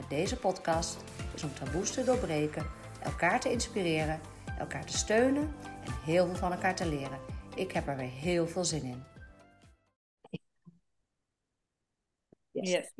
[0.00, 1.04] met deze podcast
[1.34, 2.66] is om taboes te doorbreken,
[3.02, 4.20] elkaar te inspireren,
[4.58, 5.54] elkaar te steunen
[5.84, 7.18] en heel veel van elkaar te leren.
[7.54, 9.04] Ik heb er weer heel veel zin in.
[12.50, 12.92] Yes.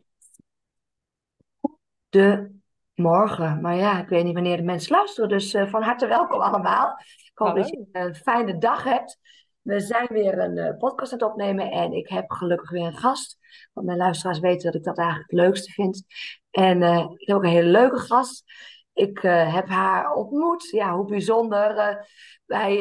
[2.08, 2.50] De
[2.94, 6.40] morgen, maar ja, ik weet niet wanneer de mensen luisteren, dus uh, van harte welkom
[6.40, 6.90] allemaal.
[6.98, 7.62] Ik hoop Hallo.
[7.62, 9.18] dat je een fijne dag hebt.
[9.60, 12.96] We zijn weer een uh, podcast aan het opnemen en ik heb gelukkig weer een
[12.96, 13.38] gast.
[13.72, 16.04] Want mijn luisteraars weten dat ik dat eigenlijk het leukste vind.
[16.50, 18.44] En uh, ik heb ook een hele leuke gast.
[18.92, 20.68] Ik uh, heb haar ontmoet.
[20.70, 21.76] Ja, hoe bijzonder.
[21.76, 21.96] Uh,
[22.46, 22.76] bij,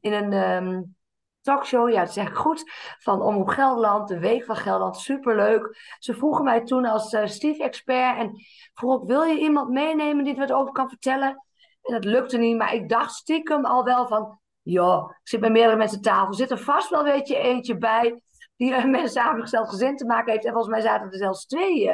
[0.00, 0.96] in een um,
[1.40, 2.62] talkshow, ja, dat zeg ik goed.
[2.98, 4.96] Van Omroep Gelderland, de Week van Gelderland.
[4.96, 5.96] Superleuk.
[5.98, 8.18] Ze vroegen mij toen als Steve-expert.
[8.18, 8.32] En
[8.74, 11.44] vroeg wil je iemand meenemen die het over kan vertellen?
[11.82, 12.56] En dat lukte niet.
[12.56, 14.40] Maar ik dacht stiekem al wel van...
[14.62, 16.34] Ja, ik zit bij meerdere mensen tafel.
[16.34, 18.22] Zit er vast wel weet je eentje bij
[18.56, 20.44] die met een samengesteld gezin te maken heeft.
[20.44, 21.90] En volgens mij zaten er zelfs twee,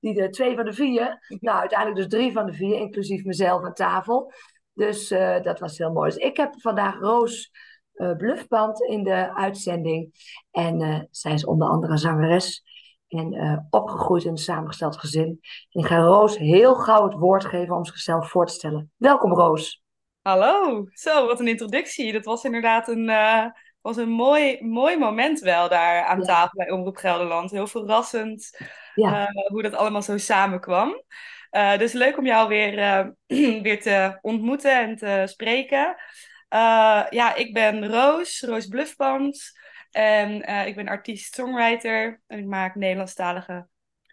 [0.00, 1.36] die de, twee van de vier.
[1.40, 4.32] Nou, uiteindelijk dus drie van de vier, inclusief mezelf aan tafel.
[4.72, 6.10] Dus uh, dat was heel mooi.
[6.10, 7.50] Dus ik heb vandaag Roos
[8.16, 10.14] Bluffband in de uitzending.
[10.50, 12.62] En zij is onder andere zangeres.
[13.08, 15.38] En opgegroeid in een samengesteld gezin.
[15.70, 18.90] En ik ga Roos heel gauw het woord geven om zichzelf voor te stellen.
[18.96, 19.82] Welkom Roos.
[20.22, 22.12] Hallo, zo wat een introductie.
[22.12, 23.46] Dat was inderdaad een, uh,
[23.80, 27.50] was een mooi, mooi moment wel daar aan tafel bij Omroep Gelderland.
[27.50, 28.58] Heel verrassend
[28.96, 29.28] Ja.
[29.28, 31.02] uh, hoe dat allemaal zo samenkwam.
[31.50, 33.06] Uh, dus leuk om jou weer, uh,
[33.62, 35.96] weer te ontmoeten en te spreken.
[37.10, 39.54] Ja, ik ben Roos, Roos Bluffband.
[39.96, 42.20] En uh, ik ben artiest-songwriter.
[42.26, 43.68] En ik maak Nederlandstalige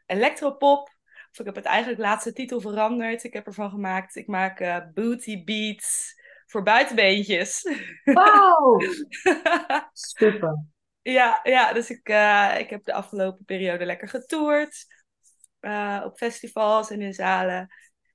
[0.05, 0.89] electropop.
[1.31, 3.23] Of ik heb het eigenlijk laatste titel veranderd.
[3.23, 7.69] Ik heb ervan gemaakt, ik maak uh, booty beats voor buitenbeentjes.
[8.03, 8.77] Wauw!
[9.94, 10.72] Super.
[11.03, 14.85] Ja, ja, dus ik, uh, ik heb de afgelopen periode lekker getoerd.
[15.61, 17.67] Uh, op festivals en in zalen.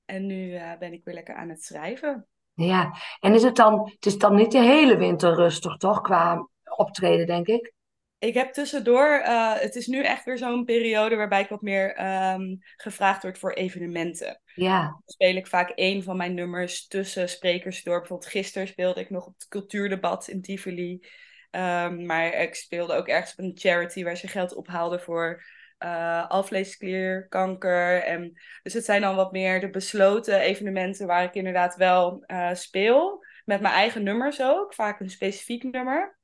[0.05, 2.27] En nu uh, ben ik weer lekker aan het schrijven.
[2.53, 6.01] Ja, en is het dan, het is dan niet de hele winter rustig, toch?
[6.01, 7.73] Qua optreden, denk ik.
[8.19, 12.05] Ik heb tussendoor, uh, het is nu echt weer zo'n periode waarbij ik wat meer
[12.33, 14.41] um, gevraagd word voor evenementen.
[14.55, 14.81] Ja.
[14.81, 17.99] Dan speel ik vaak één van mijn nummers tussen sprekers door.
[17.99, 21.07] Bijvoorbeeld gisteren speelde ik nog op het cultuurdebat in Tivoli.
[21.51, 25.43] Um, maar ik speelde ook ergens op een charity waar ze geld ophaalden voor
[25.79, 28.03] uh, alvleesklierkanker.
[28.03, 28.33] En,
[28.63, 33.25] dus het zijn dan wat meer de besloten evenementen waar ik inderdaad wel uh, speel.
[33.45, 36.17] Met mijn eigen nummers ook, vaak een specifiek nummer.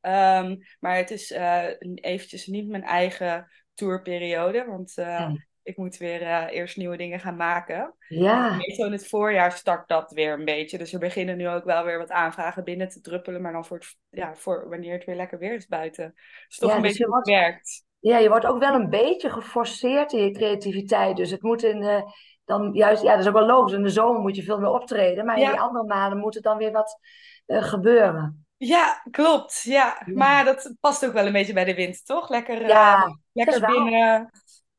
[0.00, 1.64] Um, maar het is uh,
[1.94, 5.36] eventjes niet mijn eigen tourperiode, want Ja.
[5.62, 7.94] Ik moet weer uh, eerst nieuwe dingen gaan maken.
[8.08, 8.56] Ja.
[8.56, 10.78] Meestal in het voorjaar start dat weer een beetje.
[10.78, 13.76] Dus er beginnen nu ook wel weer wat aanvragen binnen te druppelen, maar dan voor,
[13.76, 16.14] het, ja, voor wanneer het weer lekker weer is buiten.
[16.48, 17.84] Dus toch Ja, een dus beetje wordt- werkt.
[17.98, 21.16] Ja, je wordt ook wel een beetje geforceerd in je creativiteit.
[21.16, 22.02] Dus het moet in, eh,
[22.44, 23.72] dan juist, ja, dat is ook wel logisch.
[23.72, 26.42] In de zomer moet je veel meer optreden, maar in die andere maanden moet het
[26.42, 26.98] dan weer wat
[27.46, 28.46] eh, gebeuren.
[28.56, 29.62] Ja, klopt.
[29.62, 30.02] Ja.
[30.06, 30.12] Ja.
[30.14, 32.28] Maar dat past ook wel een beetje bij de winter, toch?
[32.28, 34.30] Lekker, eh, Ja, lekker binnen,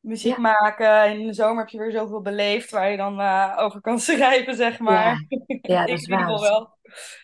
[0.04, 0.40] muziek Ja.
[0.40, 1.10] maken.
[1.18, 4.54] In de zomer heb je weer zoveel beleefd waar je dan eh, over kan schrijven,
[4.54, 5.24] zeg maar.
[5.60, 6.26] ja, dat is waar.
[6.26, 6.76] wel.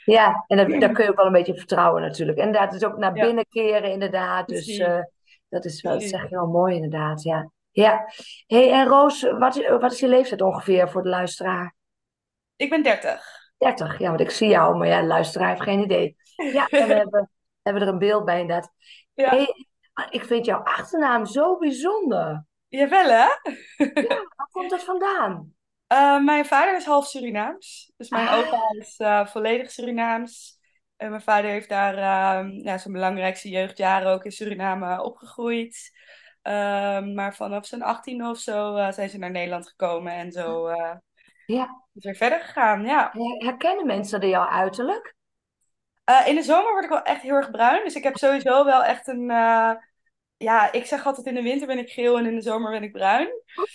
[0.04, 2.38] Ja, en daar, daar kun je ook wel een beetje vertrouwen natuurlijk.
[2.38, 3.24] En het is ook naar Ja.
[3.24, 4.48] binnen keren inderdaad.
[4.48, 4.98] Dus eh,
[5.48, 7.50] dat is wel, dat zeg je wel mooi inderdaad, ja.
[7.70, 8.04] Ja.
[8.46, 11.74] hey, en Roos, wat, wat is je leeftijd ongeveer voor de luisteraar?
[12.56, 13.24] Ik ben 30.
[13.58, 16.16] 30, ja, want ik zie jou, maar ja, de luisteraar heeft geen idee.
[16.52, 17.28] Ja, dan hebben, we-
[17.62, 18.72] hebben we er een beeld bij inderdaad.
[19.14, 19.28] Ja.
[19.30, 19.46] Hey,
[20.10, 22.44] ik vind jouw achternaam zo bijzonder.
[22.70, 23.26] Jawel, hè?
[24.36, 25.54] Waar komt dat vandaan?
[25.86, 27.92] Eh, mijn vader is half Surinaams.
[27.96, 28.38] Dus mijn Ah.
[28.38, 30.58] opa is eh, volledig Surinaams.
[30.96, 35.98] En mijn vader heeft daar ehm, ja, zijn belangrijkste jeugdjaren ook in Suriname opgegroeid.
[36.42, 40.66] Ehm, maar vanaf zijn 18 of zo eh, zijn ze naar Nederland gekomen en zo
[40.66, 40.94] eh
[41.46, 42.84] Ja, is er verder gegaan.
[42.84, 43.10] Ja.
[43.12, 45.14] her- herkennen mensen er jou uiterlijk?
[46.26, 47.84] In de zomer word ik wel echt heel erg bruin.
[47.84, 49.30] Dus ik heb sowieso wel echt een.
[50.42, 52.82] Ja, ik zeg altijd in de winter ben ik geel en in de zomer ben
[52.82, 53.28] ik bruin.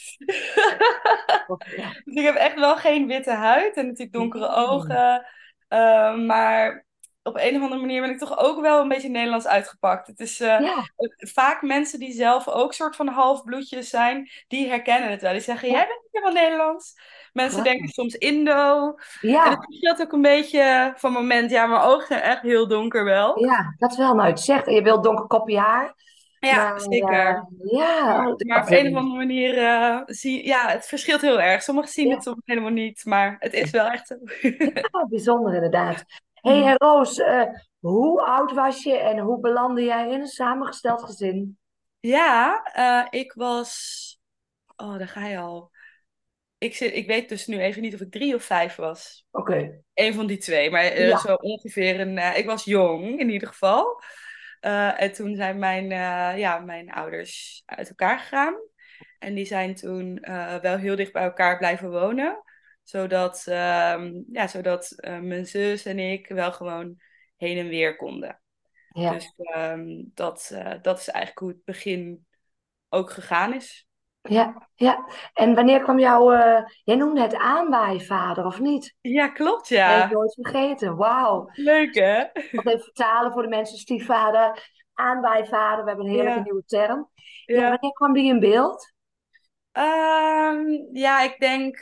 [2.05, 4.55] Dus ik heb echt wel geen witte huid en natuurlijk donkere Nee.
[4.65, 5.25] ogen.
[5.67, 6.85] Eh, maar
[7.23, 10.07] op een of andere manier ben ik toch ook wel een beetje Nederlands uitgepakt.
[10.07, 15.11] Het is eh, Ja, vaak mensen die zelf ook soort van halfbloedjes zijn, die herkennen
[15.11, 15.31] het wel.
[15.31, 16.93] Die zeggen, jij bent helemaal Nederlands.
[17.33, 18.87] Mensen denken soms Indo.
[19.21, 21.51] En Ja, het verschilt ook een beetje van moment.
[21.51, 23.45] Ja, mijn ogen zijn echt heel donker wel.
[23.45, 24.67] ja, dat is wel nou het zegt.
[24.67, 25.93] En je wilt donker koppie haar.
[26.45, 27.27] Ja, Maar zeker.
[27.27, 27.41] eh,
[27.77, 31.63] ja, Maar, oh, op een of andere manier uh, zie ja, het verschilt heel erg.
[31.63, 33.05] Sommigen zien Ja, het, sommigen helemaal niet.
[33.05, 34.17] Maar het is wel echt
[34.91, 36.03] ja, bijzonder inderdaad.
[36.41, 37.43] hey, en Roos, uh,
[37.79, 41.57] hoe oud was je en hoe belandde jij in een samengesteld gezin?
[41.99, 42.61] Ja,
[43.09, 44.19] ik was.
[44.75, 45.71] Oh, daar ga je al.
[46.57, 49.25] Ik, zit, ik weet dus nu even niet of ik drie of vijf was.
[49.31, 49.51] Oké.
[49.51, 49.81] Okay.
[49.93, 50.71] Eén van die twee.
[50.71, 51.17] Maar Ja.
[51.17, 52.17] zo ongeveer een.
[52.17, 54.01] Ik was jong in ieder geval.
[54.65, 58.55] Uh, en toen zijn mijn, uh, ja, mijn ouders uit elkaar gegaan.
[59.19, 62.43] En die zijn toen uh, wel heel dicht bij elkaar blijven wonen.
[62.83, 67.01] Zodat, um, ja, zodat mijn zus en ik wel gewoon
[67.37, 68.41] heen en weer konden.
[68.87, 69.11] Ja.
[69.11, 72.25] Dus um, dat, dat is eigenlijk hoe het begin
[72.89, 73.84] ook gegaan is.
[74.27, 75.05] Ja, ja.
[75.33, 76.33] En wanneer kwam jouw...
[76.33, 78.95] Uh, jij noemde het aanwaaivader, of niet?
[79.01, 79.89] Ja, klopt, Dat ja.
[79.89, 80.95] heb ik nooit vergeten.
[80.95, 81.49] Wauw.
[81.53, 82.17] Leuk, hè?
[82.51, 83.77] Wat even vertalen voor de mensen.
[83.77, 85.83] Stiefvader, aanwaaivader.
[85.83, 86.43] We hebben een heerlijke Ja.
[86.43, 87.09] nieuwe term.
[87.45, 87.55] Ja.
[87.55, 88.93] Ja, wanneer kwam die in beeld?
[89.73, 91.77] Um, ja ik, denk,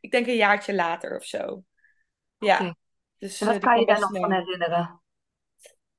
[0.00, 1.62] ik denk een jaartje later of zo.
[2.38, 2.76] Ja.
[3.18, 5.02] Dus, En wat eh, kan je daar nog van herinneren?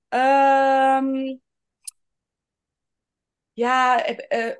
[0.09, 1.37] Ehm,
[3.53, 4.55] ja, eh, eh,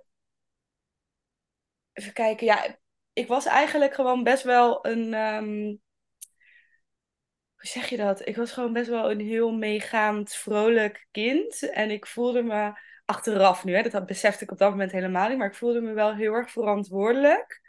[1.99, 2.45] even kijken.
[2.45, 2.77] Ja,
[3.13, 5.13] ik was eigenlijk gewoon best wel een.
[5.13, 5.75] ehm,
[7.55, 8.27] hoe zeg je dat?
[8.27, 11.69] Ik was gewoon best wel een heel meegaand, vrolijk kind.
[11.69, 15.37] En ik voelde me achteraf nu, hè, dat besefte ik op dat moment helemaal niet,
[15.37, 17.61] maar ik voelde me wel heel erg verantwoordelijk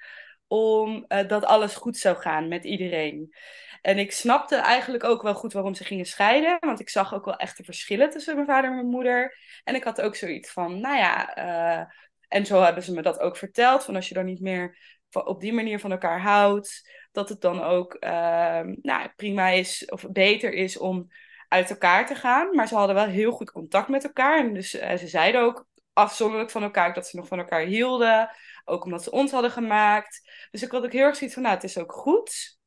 [0.46, 3.34] om uh, dat alles goed zou gaan met iedereen.
[3.82, 7.24] En ik snapte eigenlijk ook wel goed waarom ze gingen scheiden, want ik zag ook
[7.24, 9.36] wel echt de verschillen tussen mijn vader en mijn moeder.
[9.64, 11.86] En ik had ook zoiets van, nou ja, uh,
[12.30, 14.78] en zo hebben ze me dat ook verteld, van als je dan niet meer
[15.10, 20.06] op die manier van elkaar houdt, dat het dan ook uh, nou, prima is of
[20.10, 21.08] beter is om
[21.48, 22.54] uit elkaar te gaan.
[22.54, 24.38] Maar ze hadden wel heel goed contact met elkaar.
[24.38, 28.30] En dus uh, ze zeiden ook afzonderlijk van elkaar dat ze nog van elkaar hielden.
[28.64, 30.30] Ook omdat ze ons hadden gemaakt.
[30.50, 32.58] Dus ik had ook heel erg zoiets van, nou, het is ook goed.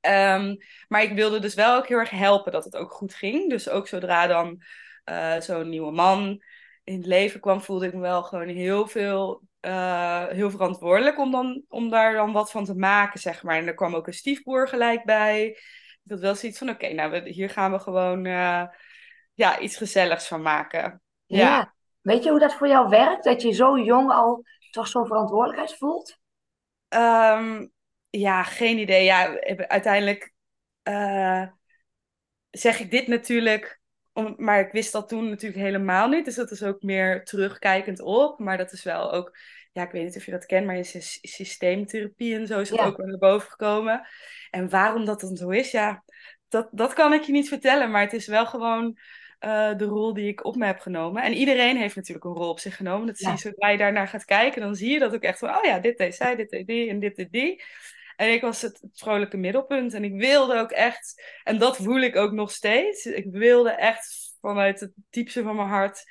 [0.00, 0.56] Um,
[0.88, 3.50] maar ik wilde dus wel ook heel erg helpen dat het ook goed ging.
[3.50, 4.62] Dus ook zodra dan
[5.04, 6.42] uh, zo'n nieuwe man
[6.84, 11.30] in het leven kwam, voelde ik me wel gewoon heel veel, uh, heel verantwoordelijk om,
[11.30, 13.56] dan, om daar dan wat van te maken, zeg maar.
[13.56, 15.46] En er kwam ook een stiefbroer gelijk bij.
[16.04, 18.64] Ik had wel zoiets van, oké, okay, nou, we, hier gaan we gewoon uh,
[19.34, 21.02] ja, iets gezelligs van maken.
[21.26, 21.38] Ja.
[21.38, 21.74] Ja.
[22.00, 23.24] Weet je hoe dat voor jou werkt?
[23.24, 26.18] Dat je zo jong al toch zo'n verantwoordelijkheid voelt?
[26.88, 27.72] Um,
[28.10, 29.04] ja, geen idee.
[29.04, 30.32] Ja, uiteindelijk
[30.84, 31.46] uh,
[32.50, 33.79] zeg ik dit natuurlijk,
[34.12, 36.24] om, maar ik wist dat toen natuurlijk helemaal niet.
[36.24, 38.38] Dus dat is ook meer terugkijkend op.
[38.38, 39.36] Maar dat is wel ook,
[39.72, 40.84] ja, ik weet niet of je dat kent, maar in
[41.22, 42.86] systeemtherapie en zo is het Ja.
[42.86, 44.06] ook wel naar boven gekomen.
[44.50, 46.04] En waarom dat dan zo is, ja,
[46.48, 47.90] dat, dat kan ik je niet vertellen.
[47.90, 48.98] Maar het is wel gewoon
[49.40, 51.22] uh, de rol die ik op me heb genomen.
[51.22, 53.06] En iedereen heeft natuurlijk een rol op zich genomen.
[53.06, 55.56] Dat zie je, zodra je daarnaar gaat kijken, dan zie je dat ook echt van,
[55.56, 57.62] oh ja, dit deed zij, dit deed die en dit deed die.
[58.20, 59.94] En ik was het, het vrolijke middelpunt.
[59.94, 63.06] En ik wilde ook echt, en dat voel ik ook nog steeds.
[63.06, 66.04] Ik wilde echt vanuit het diepste van mijn hart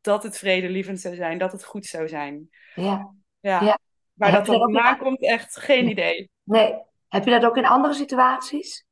[0.00, 2.48] dat het vredelievend zou zijn, dat het goed zou zijn.
[2.74, 3.14] Ja.
[3.40, 3.62] Ja.
[3.62, 3.78] Ja.
[4.12, 6.30] Waar Heb dat vandaan komt, echt geen idee.
[6.42, 6.74] Nee.
[7.08, 8.86] Heb je dat ook in andere situaties?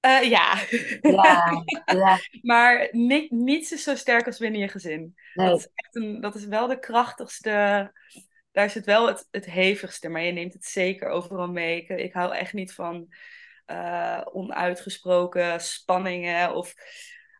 [0.00, 0.54] Eh, ja.
[1.00, 1.64] Ja.
[1.84, 2.18] ja.
[2.42, 5.14] maar niet, niets is zo sterk als binnen je gezin.
[5.34, 7.92] Dat is, echt een, dat is wel de krachtigste.
[8.52, 11.82] Daar is het wel het, het hevigste, maar je neemt het zeker overal mee.
[11.82, 13.08] Ik, ik hou echt niet van
[13.64, 16.74] eh, onuitgesproken spanningen of.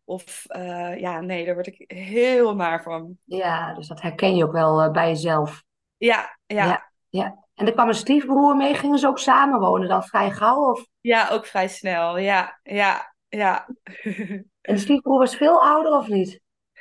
[0.05, 3.19] Of eh, ja, nee, daar word ik heel naar van.
[3.25, 5.65] Ja, dus dat herken je ook wel eh, bij jezelf.
[5.97, 6.65] Ja, ja, Ja.
[6.65, 6.89] ja.
[7.11, 7.45] Ja.
[7.55, 8.75] En er kwam een stiefbroer mee.
[8.75, 10.71] Gingen ze ook samenwonen dan vrij gauw?
[10.71, 10.87] Of...
[11.31, 12.19] ook vrij snel.
[12.19, 13.69] Ja, ja, ja.
[14.61, 16.41] En de stiefbroer was veel ouder of niet?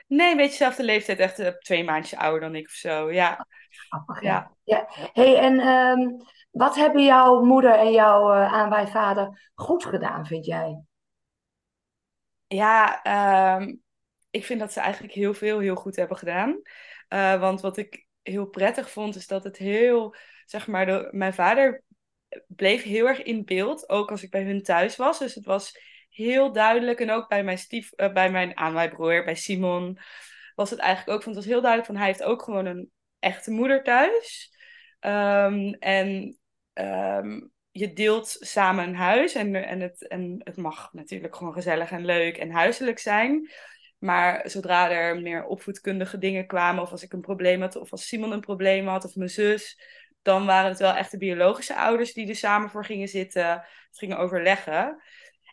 [0.10, 3.12] Nee, een beetje dezelfde leeftijd, echt eh, twee maandjes ouder dan ik of zo.
[3.12, 4.52] Ja, Grappig, ja.
[4.64, 4.86] ja.
[4.90, 6.10] hey, en ehm,
[6.52, 10.82] wat hebben jouw moeder en jouw uh, aanwaaivader goed gedaan, vind jij?
[12.48, 13.76] Ja, ehm,
[14.30, 16.62] ik vind dat ze eigenlijk heel veel heel goed hebben gedaan.
[17.10, 21.34] Uh, want wat ik heel prettig vond, is dat het heel, zeg maar, de, mijn
[21.34, 21.84] vader
[22.48, 25.20] bleef heel erg in beeld, ook als ik bij hun thuis was.
[25.20, 25.80] Dus het was
[26.20, 30.00] heel duidelijk, en ook bij mijn, stief, uh, bij mijn aanwaaibroer, bij Simon,
[30.56, 32.92] was het eigenlijk ook van, het was heel duidelijk van, hij heeft ook gewoon een
[33.20, 34.54] echte moeder thuis.
[35.00, 36.38] Um, en
[36.74, 41.92] um, je deelt samen een huis en, en, het, en het mag natuurlijk gewoon gezellig
[41.92, 43.50] en leuk en huiselijk zijn.
[43.98, 48.08] Maar zodra er meer opvoedkundige dingen kwamen, of als ik een probleem had, of als
[48.08, 49.82] Simon een probleem had, of mijn zus,
[50.22, 53.64] dan waren het wel echt de biologische ouders die er samen voor gingen zitten.
[53.92, 55.02] Gingen overleggen.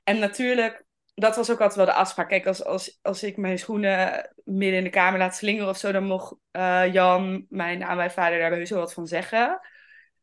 [0.06, 0.84] En natuurlijk,
[1.14, 2.28] dat was ook altijd wel de afspraak.
[2.28, 5.92] Kijk, als, als, als ik mijn schoenen midden in de kamer laat slingeren of zo,
[5.92, 9.60] dan mocht uh, Jan, mijn aanwijvader, daar heus wel wat van zeggen.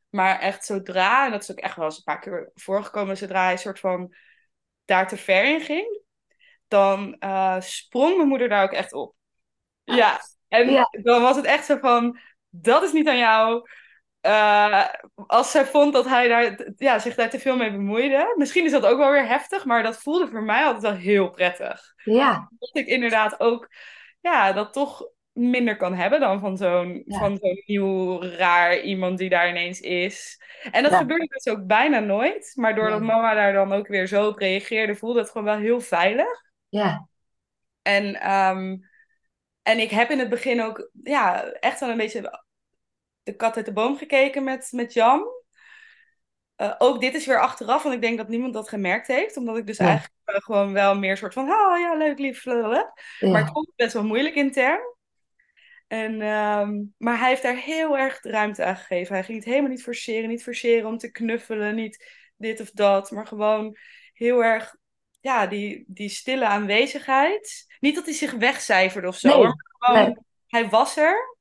[0.09, 3.43] Maar echt zodra, en dat is ook echt wel eens een paar keer voorgekomen, zodra
[3.43, 4.15] hij een soort van
[4.85, 6.01] daar te ver in ging,
[6.67, 9.15] dan uh, sprong mijn moeder daar ook echt op.
[9.83, 13.69] Ja, en dan was het echt zo van, dat is niet aan jou.
[14.25, 14.85] Uh,
[15.27, 18.33] als zij vond dat hij daar, ja, zich daar te veel mee bemoeide.
[18.37, 21.29] Misschien is dat ook wel weer heftig, maar dat voelde voor mij altijd wel heel
[21.29, 21.93] prettig.
[22.03, 22.49] Ja.
[22.59, 23.69] Dat ik inderdaad ook
[24.19, 29.29] ja, dat toch minder kan hebben dan van zo'n van zo'n nieuw raar iemand die
[29.29, 30.41] daar ineens is.
[30.71, 30.97] En dat ja.
[30.97, 32.51] gebeurde dus ook bijna nooit.
[32.55, 35.79] Maar doordat mama daar dan ook weer zo op reageerde, voelde het gewoon wel heel
[35.79, 36.43] veilig.
[36.69, 37.07] Ja.
[37.81, 38.89] En, um,
[39.61, 42.42] en ik heb in het begin ook ja, echt wel een beetje
[43.23, 45.27] de kat uit de boom gekeken met, met Jan.
[46.57, 49.37] Uh, ook dit is weer achteraf, want ik denk dat niemand dat gemerkt heeft.
[49.37, 49.85] Omdat ik dus ja.
[49.85, 51.43] eigenlijk uh, gewoon wel meer soort van...
[51.51, 52.43] Oh ja, leuk, lief.
[52.43, 52.93] Ja.
[53.19, 54.79] Maar het best wel moeilijk intern.
[55.87, 59.13] En, um, maar hij heeft daar heel erg ruimte aan gegeven.
[59.15, 60.29] Hij ging het helemaal niet forceren.
[60.29, 61.75] Niet forceren om te knuffelen.
[61.75, 62.05] Niet
[62.37, 63.11] dit of dat.
[63.11, 63.77] Maar gewoon
[64.13, 64.75] heel erg...
[65.21, 67.65] Ja, die, die stille aanwezigheid.
[67.79, 69.29] Niet dat hij zich wegcijferde of zo.
[69.29, 69.43] Nee.
[69.43, 70.17] Maar gewoon, nee.
[70.47, 71.37] hij was er.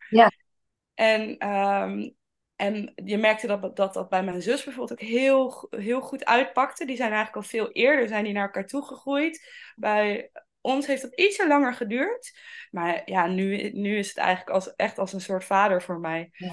[1.02, 2.14] En, um,
[2.56, 6.84] en je merkte dat, dat dat bij mijn zus bijvoorbeeld ook heel, heel goed uitpakte.
[6.84, 9.48] Die zijn eigenlijk al veel eerder zijn die naar elkaar toe gegroeid.
[9.76, 10.30] Bij
[10.60, 12.38] ons heeft dat ietsje langer geduurd.
[12.70, 16.28] Maar ja, nu, nu is het eigenlijk als, echt als een soort vader voor mij.
[16.32, 16.52] Ja.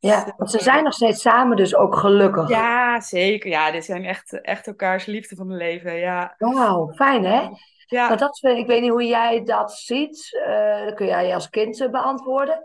[0.00, 2.48] Ja, want ze zijn nog steeds samen, dus ook gelukkig.
[2.48, 3.50] Ja, zeker.
[3.50, 5.94] Ja, dit zijn echt, echt elkaars liefde van mijn leven.
[5.94, 6.34] Ja.
[6.38, 7.48] Wauw, fijn hè?
[7.86, 8.08] Ja.
[8.08, 10.42] Maar dat, ik weet niet hoe jij dat ziet.
[10.46, 12.62] Uh, dat kun jij als kind beantwoorden.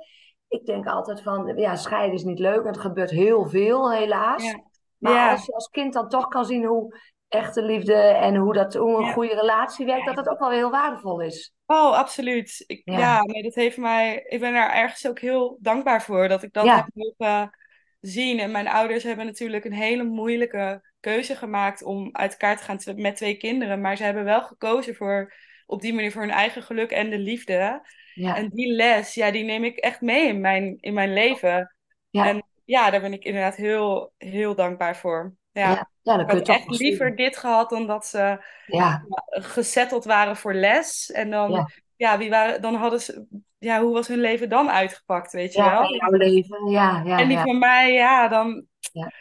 [0.54, 2.60] Ik denk altijd van, ja, scheiden is niet leuk.
[2.62, 4.44] En het gebeurt heel veel, helaas.
[4.44, 4.64] Ja.
[4.98, 5.32] Maar Ja.
[5.32, 8.98] als je als kind dan toch kan zien hoe echte liefde en hoe, dat, hoe
[8.98, 9.12] een Ja.
[9.12, 11.54] goede relatie werkt, dat dat ook wel heel waardevol is.
[11.66, 12.64] Oh, absoluut.
[12.68, 13.22] Ik, Ja.
[13.22, 14.24] nee, dat heeft mij.
[14.28, 17.58] Ik ben daar ergens ook heel dankbaar voor dat ik dat heb mogen
[18.00, 18.40] zien.
[18.40, 22.80] En mijn ouders hebben natuurlijk een hele moeilijke keuze gemaakt om uit elkaar te gaan
[22.96, 23.82] met twee kinderen.
[23.82, 25.34] Maar ze hebben wel gekozen voor
[25.74, 27.82] op die manier voor hun eigen geluk en de liefde.
[28.13, 31.75] Ja, En die les, ja, die neem ik echt mee in mijn, in mijn leven.
[32.10, 35.36] ja, En ja, daar ben ik inderdaad heel, heel dankbaar voor.
[35.51, 35.70] Ja.
[35.70, 35.89] ja.
[36.01, 39.06] ja dan Ik kun je had toch echt liever dit gehad dan dat ze Ja,
[39.30, 41.12] gezetteld waren voor les.
[41.12, 43.25] En dan, ja, ja, wie waren, dan hadden ze,
[43.58, 45.89] ja, hoe was hun leven dan uitgepakt, weet je ja, wel?
[45.89, 46.70] in jouw leven.
[46.70, 47.44] Ja, ja, En die ja.
[47.44, 49.12] van mij, ja, dan, Ja.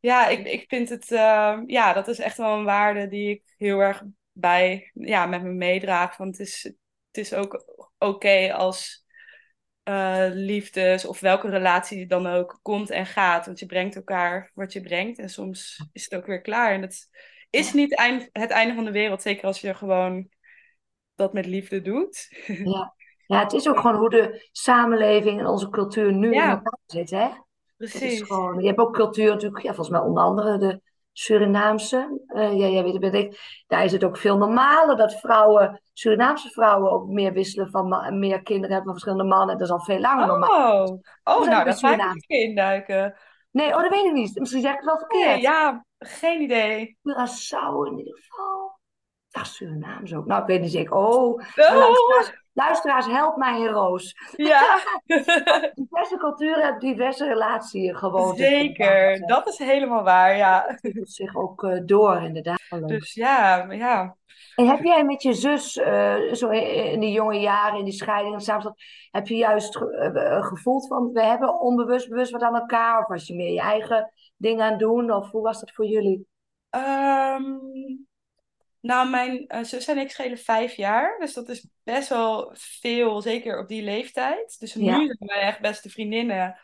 [0.00, 3.42] ja, ik, ik vind het, eh, ja, dat is echt wel een waarde die ik
[3.56, 4.02] heel erg
[4.36, 6.16] bij, ja, met me meedraag.
[6.16, 7.64] Want het is, het is ook
[7.98, 9.04] oké als
[9.82, 13.46] eh, liefdes of welke relatie dan ook komt en gaat.
[13.46, 16.72] Want je brengt elkaar wat je brengt en soms is het ook weer klaar.
[16.72, 17.08] En dat
[17.50, 20.28] is niet eind, het einde van de wereld, zeker als je gewoon
[21.14, 22.26] dat met liefde doet.
[22.46, 22.94] Ja.
[23.26, 27.10] Ja, het is ook gewoon hoe de samenleving en onze cultuur nu in elkaar zit,
[27.10, 27.28] hè?
[27.76, 28.22] Precies.
[28.22, 30.80] gewoon, je hebt ook cultuur natuurlijk, ja, volgens mij onder andere de
[31.18, 32.20] Surinaamse.
[32.26, 33.62] Eh, ja, jij weet het, weet ik.
[33.66, 38.42] Daar is het ook veel normaler dat vrouwen, Surinaamse vrouwen, ook meer wisselen van meer
[38.42, 39.58] kinderen hebben van verschillende mannen.
[39.58, 40.84] Dat is al veel langer normaal.
[40.86, 43.14] Oh, oh nou, daar ga ik induiken.
[43.50, 44.38] Nee, oh, dat weet ik niet.
[44.38, 45.40] Misschien zeg ik het wel Nee, verkeerd.
[45.40, 46.98] ja, geen idee.
[47.08, 48.78] Curaçao in ieder geval.
[49.30, 50.26] Ach, Surinaams ook.
[50.26, 50.92] Nou, ik weet niet zeker.
[50.96, 54.14] Oh, Oh, luisteraars, help mij in Roos.
[54.36, 54.78] ja.
[55.74, 58.36] Diverse culturen hebben diverse relaties gewoon.
[58.36, 60.64] Zeker, dat is helemaal waar, ja.
[60.80, 62.58] Het zich ook eh, door, inderdaad.
[62.86, 64.16] Dus ja, ja.
[64.54, 68.34] En heb jij met je zus, eh, zo in die jonge jaren, in die scheiding
[68.34, 68.76] en samenstand,
[69.10, 73.00] heb je juist ge- eh, gevoeld van, we hebben onbewust bewust wat aan elkaar?
[73.00, 75.10] Of was je meer je eigen dingen aan het doen?
[75.12, 76.26] Of hoe was dat voor jullie?
[76.70, 77.44] Ehm,
[78.86, 81.18] nou, mijn eh, zus en ik schelen vijf jaar.
[81.18, 84.56] Dus dat is best wel veel, zeker op die leeftijd.
[84.58, 86.58] Dus nu Ja, zijn wij echt beste vriendinnen.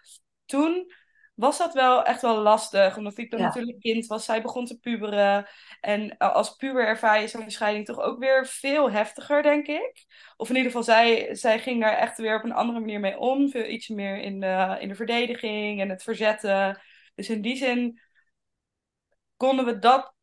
[0.46, 0.92] Toen
[1.34, 2.96] was dat wel echt wel lastig.
[2.96, 4.24] Omdat ik dan ja, natuurlijk kind was.
[4.24, 5.46] Zij begon te puberen.
[5.80, 10.04] En eh, als puber ervaar je zo'n scheiding toch ook weer veel heftiger, denk ik.
[10.36, 13.18] Of in ieder geval, zij, zij ging daar echt weer op een andere manier mee
[13.18, 13.50] om.
[13.50, 16.80] Veel iets meer in de, in de verdediging en het verzetten.
[17.14, 18.00] Dus in die zin
[19.36, 20.14] konden we dat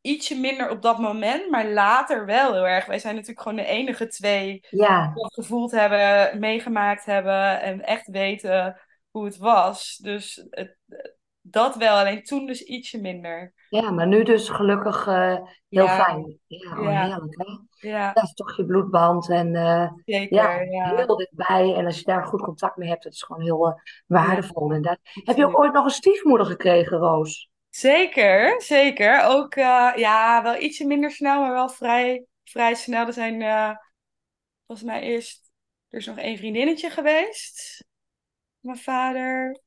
[0.00, 2.86] ietsje minder op dat moment, maar later wel heel erg.
[2.86, 8.06] Wij zijn natuurlijk gewoon de enige twee die dat gevoeld hebben, meegemaakt hebben en echt
[8.06, 8.80] weten
[9.10, 9.96] hoe het was.
[10.02, 10.76] Dus het,
[11.40, 13.52] dat wel, alleen toen dus ietsje minder.
[13.70, 15.34] Ja, maar nu dus gelukkig eh,
[15.68, 16.38] heel Ja, fijn.
[16.46, 17.88] Ja, oh, ja, heerlijk hè.
[17.88, 21.74] ja, Dat is toch je bloedband en ja, zeker, ja, heel dichtbij.
[21.74, 23.74] En als je daar goed contact mee hebt, dat is gewoon heel eh,
[24.06, 24.98] waardevol inderdaad.
[25.02, 27.50] Heb je ook ooit nog een stiefmoeder gekregen, Roos?
[27.76, 29.22] Zeker, zeker.
[29.24, 33.06] Ook, eh, ja, wel ietsje minder snel, maar wel vrij, vrij snel.
[33.06, 33.76] Er zijn, eh,
[34.66, 35.50] volgens mij eerst,
[35.88, 37.84] er is nog één vriendinnetje geweest.
[38.60, 39.60] Mijn vader,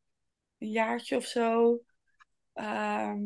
[0.57, 1.79] een jaartje of zo.
[2.53, 3.17] Ehm,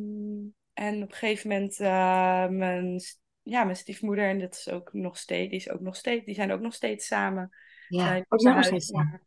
[0.73, 3.01] en op een gegeven moment uh, mijn,
[3.41, 6.35] ja, mijn stiefmoeder, en dat is ook nog steeds, die, is ook nog steeds, die
[6.35, 7.49] zijn ook nog steeds samen.
[7.87, 8.89] Ja, ook nog steeds.
[8.89, 9.21] Naar,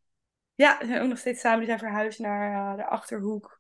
[0.54, 1.58] ja, die zijn ook nog steeds samen.
[1.58, 3.55] Die zijn verhuisd naar de Achterhoek.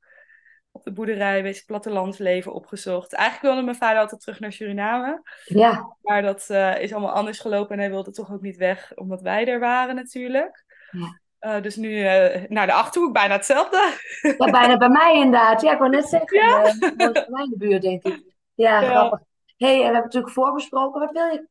[0.76, 3.12] Op de boerderij, wees plattelandsleven opgezocht.
[3.12, 5.22] Eigenlijk wilde mijn vader altijd terug naar Suriname.
[5.44, 8.92] Ja, Maar dat uh, is allemaal anders gelopen en hij wilde toch ook niet weg,
[8.94, 10.64] omdat wij er waren natuurlijk.
[10.90, 11.20] ja.
[11.40, 13.92] Uh, dus nu uh, naar de Achterhoek, bijna hetzelfde.
[14.38, 15.62] ja, bijna bij mij inderdaad.
[15.62, 16.62] Ja, ik wou net zeggen, Ja.
[16.96, 18.22] bij mij in de buurt denk ik.
[18.54, 18.88] Ja, Ja.
[18.90, 19.20] grappig.
[19.56, 21.00] hey, we hebben natuurlijk voorbesproken.
[21.00, 21.46] Wat wil je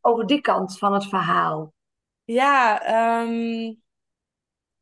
[0.00, 1.72] over die kant van het verhaal?
[2.24, 3.72] Ja, ehm,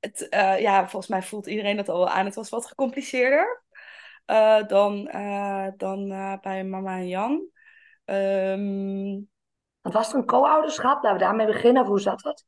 [0.08, 2.24] het, eh, ja, volgens mij voelt iedereen dat al wel aan.
[2.24, 3.62] Het was wat gecompliceerder
[4.24, 6.08] eh, dan, eh, dan
[6.40, 7.48] bij mama en Jan.
[9.80, 11.02] Want was het een co-ouderschap?
[11.02, 11.82] Laten we daarmee beginnen.
[11.82, 12.46] Of hoe zat dat?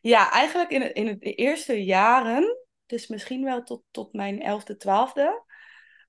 [0.00, 4.42] ja, eigenlijk in, het, in het- de eerste jaren, dus misschien wel tot, tot mijn
[4.42, 5.42] elfde, twaalfde,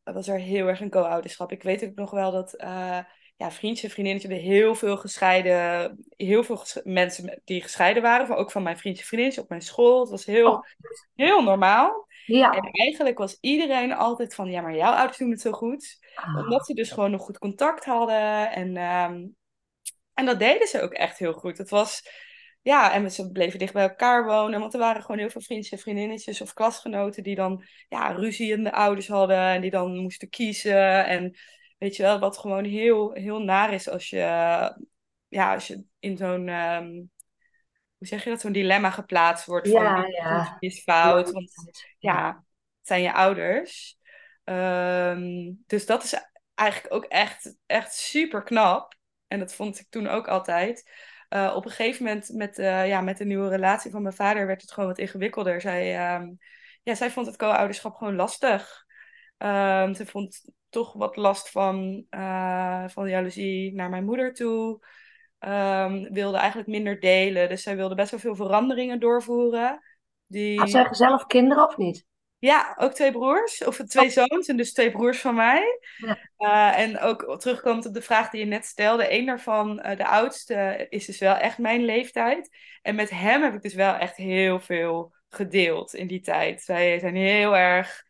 [0.03, 1.51] was er heel erg een co-ouderschap.
[1.51, 2.55] Ik weet ook nog wel dat
[3.35, 8.27] ja, vriendjes en vriendinnetjes hebben heel veel gescheiden, heel veel ges- mensen die gescheiden waren,
[8.27, 9.99] van, ook van mijn vriendjes en vriendinnetjes op mijn school.
[9.99, 10.63] Het was heel, Oh,
[11.15, 12.07] heel normaal.
[12.27, 12.51] En ja.
[12.71, 15.97] eigenlijk was iedereen altijd van, ja, maar jouw ouders doen het zo goed.
[16.15, 18.51] Ah, Omdat ze dus gewoon nog goed contact hadden.
[18.51, 19.25] En, ehm,
[20.13, 21.57] en dat deden ze ook echt heel goed.
[21.57, 22.09] Het was,
[22.61, 24.59] ja, en ze bleven dicht bij elkaar wonen.
[24.59, 28.71] Want er waren gewoon heel veel vriendjes en vriendinnetjes of klasgenoten die dan, ja, ruziende
[28.71, 29.37] ouders hadden.
[29.37, 31.05] En die dan moesten kiezen.
[31.05, 31.35] En
[31.77, 34.17] weet je wel, wat gewoon heel, heel naar is als je,
[35.27, 36.47] ja, als je in zo'n...
[36.47, 37.03] ehm,
[37.97, 40.57] hoe zeg je dat, zo'n dilemma geplaatst wordt van ja, goed, ja.
[40.59, 41.31] is fout.
[41.31, 41.51] Want
[41.99, 42.27] ja.
[42.77, 43.97] het zijn je ouders.
[44.43, 46.15] Ehm, dus dat is
[46.53, 48.95] eigenlijk ook echt, echt super knap.
[49.27, 50.91] En dat vond ik toen ook altijd.
[51.29, 54.47] Eh, op een gegeven moment met, eh, ja, met de nieuwe relatie van mijn vader
[54.47, 55.61] werd het gewoon wat ingewikkelder.
[55.61, 56.31] Zij, ehm,
[56.83, 58.83] ja, zij vond het co-ouderschap gewoon lastig.
[59.93, 64.85] Ze vond toch wat last van, eh, van jaloezie naar mijn moeder toe.
[65.39, 67.49] Ehm, wilde eigenlijk minder delen.
[67.49, 69.69] Dus zij wilde best wel veel veranderingen doorvoeren.
[69.69, 69.79] Had
[70.27, 72.05] Die zij zelf kinderen of niet?
[72.45, 75.79] ja, ook twee broers, of twee zoons en dus twee broers van mij.
[75.97, 76.17] Ja.
[76.37, 80.05] Uh, en ook terugkomend op de vraag die je net stelde, een daarvan, uh, de
[80.05, 82.57] oudste, is dus wel echt mijn leeftijd.
[82.81, 86.65] En met hem heb ik dus wel echt heel veel gedeeld in die tijd.
[86.65, 88.03] Wij zijn heel erg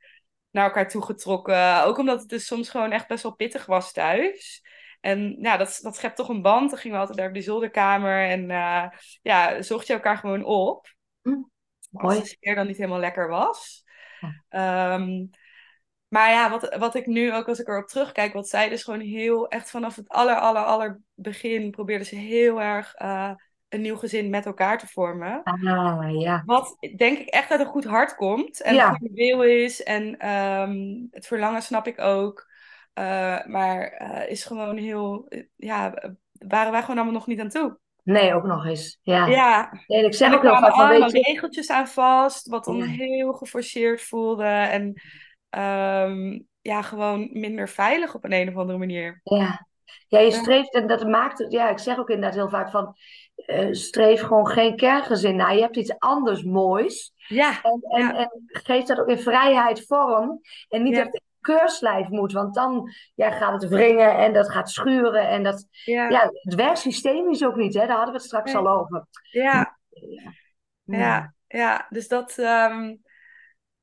[0.55, 4.63] naar elkaar toegetrokken, ook omdat het dus soms gewoon echt best wel pittig was thuis.
[5.01, 6.69] En ja, dat, dat schept toch een band.
[6.69, 8.87] Dan gingen we altijd naar de zolderkamer en uh,
[9.21, 10.87] ja, zocht je elkaar gewoon op.
[11.23, 11.43] Als
[11.91, 12.19] mooi.
[12.19, 13.83] de sfeer dan niet helemaal lekker was.
[14.49, 15.29] Um,
[16.07, 18.99] maar ja, wat, wat ik nu ook als ik erop terugkijk, wat zij dus gewoon
[18.99, 23.31] heel echt vanaf het aller, aller, aller begin probeerde ze heel erg uh,
[23.75, 25.41] een nieuw gezin met elkaar te vormen.
[25.43, 26.43] Ah, ja.
[26.45, 28.99] Wat denk ik echt uit een goed hart komt en Ja.
[29.01, 29.83] wil is.
[29.83, 32.53] En um, het verlangen snap ik ook.
[32.99, 35.93] Uh, maar uh, is gewoon heel, ja,
[36.31, 37.77] waren wij gewoon allemaal nog niet aan toe.
[38.03, 38.99] Nee, ook nog eens.
[39.01, 39.25] Ja.
[39.27, 41.31] Ja, Nee, ik zeg en ook vaak van, allemaal weet je...
[41.31, 42.85] regeltjes aan vast, wat dan Ja.
[42.85, 44.45] heel geforceerd voelde.
[44.45, 45.01] En
[45.49, 49.19] ehm, ja, gewoon minder veilig op een, een of andere manier.
[49.23, 49.67] Ja.
[50.07, 52.95] Ja, je streeft, en dat maakt het, ja, ik zeg ook inderdaad heel vaak van,
[53.35, 55.49] eh, streef gewoon geen kerngezin na.
[55.49, 57.13] Je hebt iets anders moois.
[57.27, 58.15] Ja, En, en, Ja.
[58.17, 60.39] en geef dat ook in vrijheid vorm.
[60.69, 61.03] En niet Ja.
[61.03, 65.27] dat het in keurslijf moet, want dan ja, gaat het wringen en dat gaat schuren.
[65.27, 67.79] En dat, ja, ja, het werkt systemisch ook niet, hè?
[67.79, 68.61] Daar hadden we het straks Nee.
[68.61, 69.05] al over.
[69.31, 70.97] ja, Ja.
[70.97, 71.85] ja, ja.
[71.89, 72.95] Dus dat, ehm,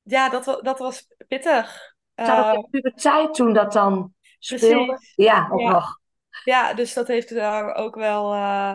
[0.03, 1.95] ja, dat, dat was pittig.
[2.15, 4.87] Het had Eh, ook in puberteit toen dat dan speelde.
[4.87, 5.13] Precies.
[5.17, 5.71] Ja, ook Ja.
[5.71, 5.99] nog.
[6.45, 8.33] Ja, dus dat heeft daar ook wel.
[8.33, 8.75] eh,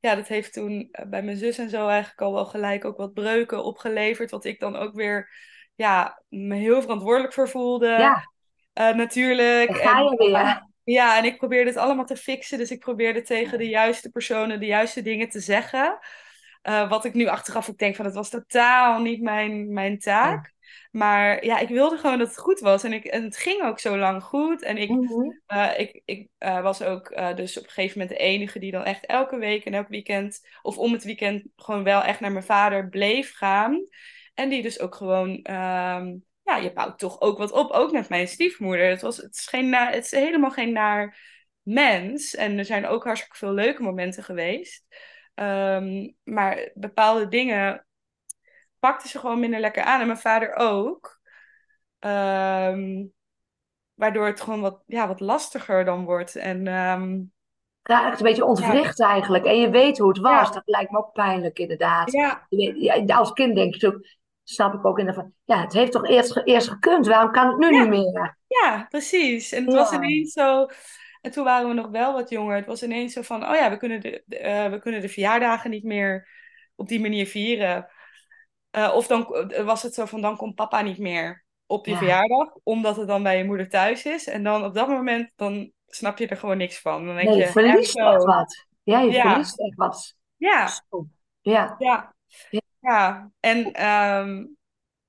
[0.00, 2.96] ja, dat heeft toen eh, bij mijn zus en zo eigenlijk al wel gelijk ook
[2.96, 4.30] wat breuken opgeleverd.
[4.30, 5.30] Wat ik dan ook weer
[5.74, 7.86] ja, me heel verantwoordelijk voor voelde.
[7.86, 8.30] Ja,
[8.72, 9.70] Eh, natuurlijk.
[9.70, 10.66] En, weer.
[10.84, 12.58] ja, en ik probeerde het allemaal te fixen.
[12.58, 15.98] Dus ik probeerde tegen de juiste personen de juiste dingen te zeggen.
[16.62, 20.52] Eh, wat ik nu achteraf ook denk van, het was totaal niet mijn, mijn taak.
[20.90, 22.84] Maar ja, ik wilde gewoon dat het goed was.
[22.84, 24.62] En, ik, en het ging ook zo lang goed.
[24.62, 25.30] En ik, Mhm.
[25.46, 28.70] eh, ik, ik eh, was ook eh, dus op een gegeven moment de enige die
[28.72, 32.32] dan echt elke week en elk weekend, of om het weekend, gewoon wel echt naar
[32.32, 33.84] mijn vader bleef gaan.
[34.34, 37.70] En die dus ook gewoon, ehm, ja, je bouwt toch ook wat op.
[37.70, 38.88] Ook met mijn stiefmoeder.
[38.88, 41.18] Het, was, het, is, geen na, het is helemaal geen naar
[41.62, 42.34] mens.
[42.34, 44.84] En er zijn ook hartstikke veel leuke momenten geweest.
[45.34, 47.86] Ehm, maar bepaalde dingen
[48.78, 50.00] pakte ze gewoon minder lekker aan.
[50.00, 51.20] En mijn vader ook.
[51.98, 53.06] Ehm,
[53.94, 56.36] waardoor het gewoon wat, ja, wat lastiger dan wordt.
[56.36, 57.32] En, um,
[57.82, 59.44] ja, echt een beetje ontwricht eigenlijk.
[59.44, 60.52] En je weet hoe het was.
[60.52, 62.12] Dat lijkt me ook pijnlijk, inderdaad.
[62.12, 62.46] Ja.
[62.48, 64.06] ja als kind denk je ook,
[64.44, 67.58] snap ik ook in van, ja, het heeft toch eerst, eerst gekund, waarom kan het
[67.58, 68.38] nu niet meer?
[68.46, 69.52] Ja, precies.
[69.52, 70.66] En het was ineens zo,
[71.20, 73.70] en toen waren we nog wel wat jonger, het was ineens zo van, oh ja,
[73.70, 76.28] we kunnen de, uh, we kunnen de verjaardagen niet meer
[76.74, 77.88] op die manier vieren.
[78.72, 81.96] Uh, of dan uh, was het zo van, dan komt papa niet meer op je
[81.96, 84.26] verjaardag, omdat het dan bij je moeder thuis is.
[84.26, 87.06] En dan op dat moment, dan snap je er gewoon niks van.
[87.06, 88.66] Dan denk nee, je, je verliest echt wat.
[88.82, 89.28] Ja, je Ja.
[89.28, 90.16] verliest echt wat.
[90.36, 90.68] ja.
[91.40, 92.14] Ja, ja,
[92.80, 93.30] Ja.
[93.40, 94.44] En ehm,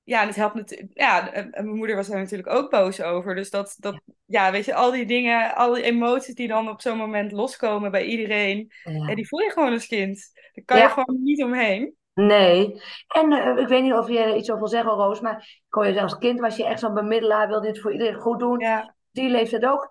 [0.04, 0.92] ja, het helpt natuurlijk.
[0.94, 3.36] Ja, en mijn moeder was daar natuurlijk ook boos over.
[3.36, 6.82] Dus dat, dat ja, weet je, al die dingen, al die emoties die dan op
[6.82, 9.16] zo'n moment loskomen bij iedereen, ja.
[9.16, 10.32] die voel je gewoon als kind.
[10.54, 11.98] Daar kan je gewoon niet omheen.
[12.28, 12.82] Nee.
[13.08, 15.74] En eh, ik weet niet of je er iets over wil zeggen, Roos, maar ik
[15.74, 18.60] hoor je als kind was je echt zo'n bemiddelaar, wil dit voor iedereen goed doen.
[18.60, 19.90] Ja, Die leeftijd ook.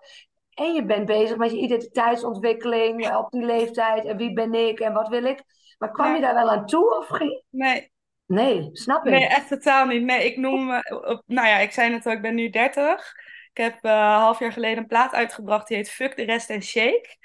[0.53, 4.05] En je bent bezig met je identiteitsontwikkeling eh, op die leeftijd.
[4.05, 5.43] En wie ben ik en wat wil ik?
[5.77, 6.15] Maar kwam Ja.
[6.15, 7.43] je daar wel aan toe of ging...
[7.49, 7.91] nee,
[8.25, 9.11] Nee, snap ik.
[9.11, 10.03] nee, echt totaal niet.
[10.03, 13.13] Nee, ik noem me, op, nou ja, ik zei net al, ik ben nu 30.
[13.53, 16.49] Ik heb eh, een half jaar geleden een plaat uitgebracht die heet Fuck the Rest
[16.49, 17.17] and Shake.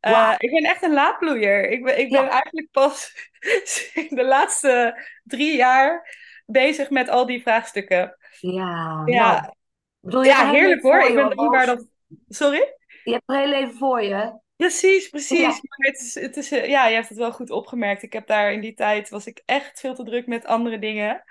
[0.00, 1.70] Eh, ik ben echt een laadbloeier.
[1.70, 2.30] Ik ben, ik ben Ja.
[2.30, 3.12] eigenlijk pas
[4.08, 8.16] de laatste drie jaar bezig met al die vraagstukken.
[8.40, 9.52] Ja, Ja, nou,
[10.00, 11.00] bedoel, ja heerlijk hoor.
[11.00, 11.86] Ik ben dankbaar dat...
[12.28, 12.76] Sorry?
[13.02, 14.40] Je hebt een heel leven voor je.
[14.56, 15.38] Precies, precies.
[15.38, 15.48] Ja.
[15.48, 18.02] Maar het is, het is, eh, ja, je hebt het wel goed opgemerkt.
[18.02, 21.24] Ik heb daar in die tijd, was ik echt veel te druk met andere dingen.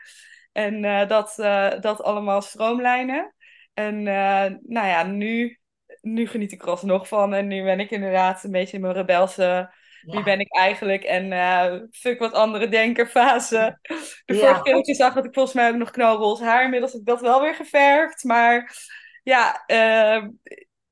[0.52, 1.34] En eh, dat,
[1.82, 3.34] dat allemaal stroomlijnen.
[3.74, 5.60] En nou ja, nu,
[6.02, 7.34] nu geniet ik er alsnog van.
[7.34, 11.04] En nu ben ik inderdaad een beetje in mijn rebelse, wie ben ik eigenlijk?
[11.04, 13.80] En eh, fuck wat andere denken fase.
[14.26, 14.88] De Ja, vorige keer dat goed.
[14.88, 16.64] je zag dat ik volgens mij ook nog knalroze haar.
[16.64, 18.24] Inmiddels heb ik dat wel weer geverfd.
[18.24, 18.76] Maar
[19.24, 20.16] ja, eh,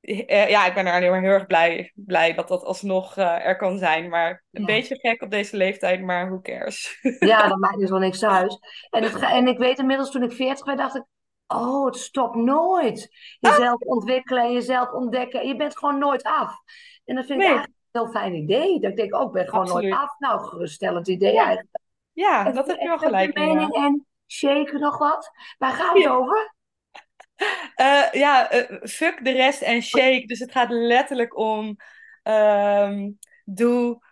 [0.00, 3.46] eh, ja, ik ben er alleen maar heel erg blij, blij dat dat alsnog eh,
[3.46, 4.08] er kan zijn.
[4.08, 4.66] Maar een Ja.
[4.66, 6.98] beetje gek op deze leeftijd, maar who cares?
[7.18, 8.58] Ja, dat maakt dus wel niks uit.
[8.90, 11.04] En, het, en ik weet inmiddels, toen ik 40 werd, dacht ik,
[11.46, 13.08] oh, het stopt nooit.
[13.38, 15.46] Jezelf ontwikkelen en jezelf ontdekken.
[15.46, 16.54] Je bent gewoon nooit af.
[17.04, 18.80] En dat vind ik eigenlijk een heel fijn idee.
[18.80, 20.18] Dat ik denk, oh, ik ben gewoon nooit af.
[20.18, 21.44] Nou, geruststellend idee Ja.
[21.44, 21.78] eigenlijk.
[22.12, 23.84] Ja, dat heb je wel gelijk mening ja.
[23.84, 25.30] en shake nog wat.
[25.58, 26.10] Waar gaat het Ja.
[26.10, 26.54] over?
[27.74, 30.26] Eh, ja, eh, fuck de rest en shake.
[30.26, 31.76] Dus het gaat letterlijk om
[32.22, 33.10] ehm,
[33.44, 34.05] doe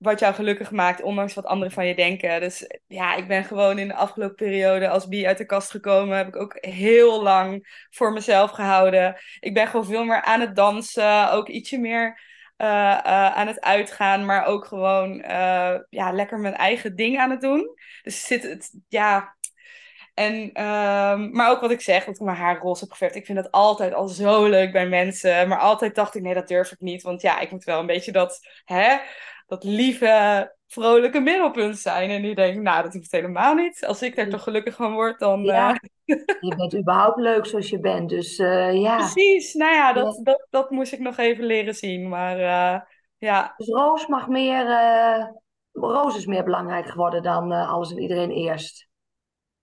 [0.00, 2.40] wat jou gelukkig maakt, ondanks wat anderen van je denken.
[2.40, 6.16] Dus ja, ik ben gewoon in de afgelopen periode als bi uit de kast gekomen.
[6.16, 9.16] Heb ik ook heel lang voor mezelf gehouden.
[9.40, 12.20] Ik ben gewoon veel meer aan het dansen, ook ietsje meer
[12.56, 17.30] eh, eh, aan het uitgaan, maar ook gewoon eh, ja, lekker mijn eigen ding aan
[17.30, 17.74] het doen.
[18.02, 19.36] Dus zit het, ja.
[20.14, 23.14] En, ehm, maar ook wat ik zeg, dat ik mijn haar roze heb geverfd.
[23.14, 25.48] Ik vind dat altijd al zo leuk bij mensen.
[25.48, 27.02] Maar altijd dacht ik, nee, dat durf ik niet.
[27.02, 28.98] Want ja, ik moet wel een beetje dat, hè,
[29.50, 32.10] dat lieve, vrolijke middelpunt zijn.
[32.10, 33.84] En nu denk ik, nou, dat hoeft helemaal niet.
[33.86, 35.42] Als ik daar toch gelukkig van word, dan...
[35.42, 35.72] Ja.
[36.04, 38.08] eh, Je bent überhaupt leuk zoals je bent.
[38.08, 38.96] Dus eh, ja.
[38.96, 42.08] precies, nou ja, dat, dat, dat moest ik nog even leren zien.
[42.08, 42.80] Maar eh,
[43.18, 44.64] ja, Dus Roos mag meer...
[45.72, 48.88] Roos is meer belangrijk geworden dan alles en iedereen eerst.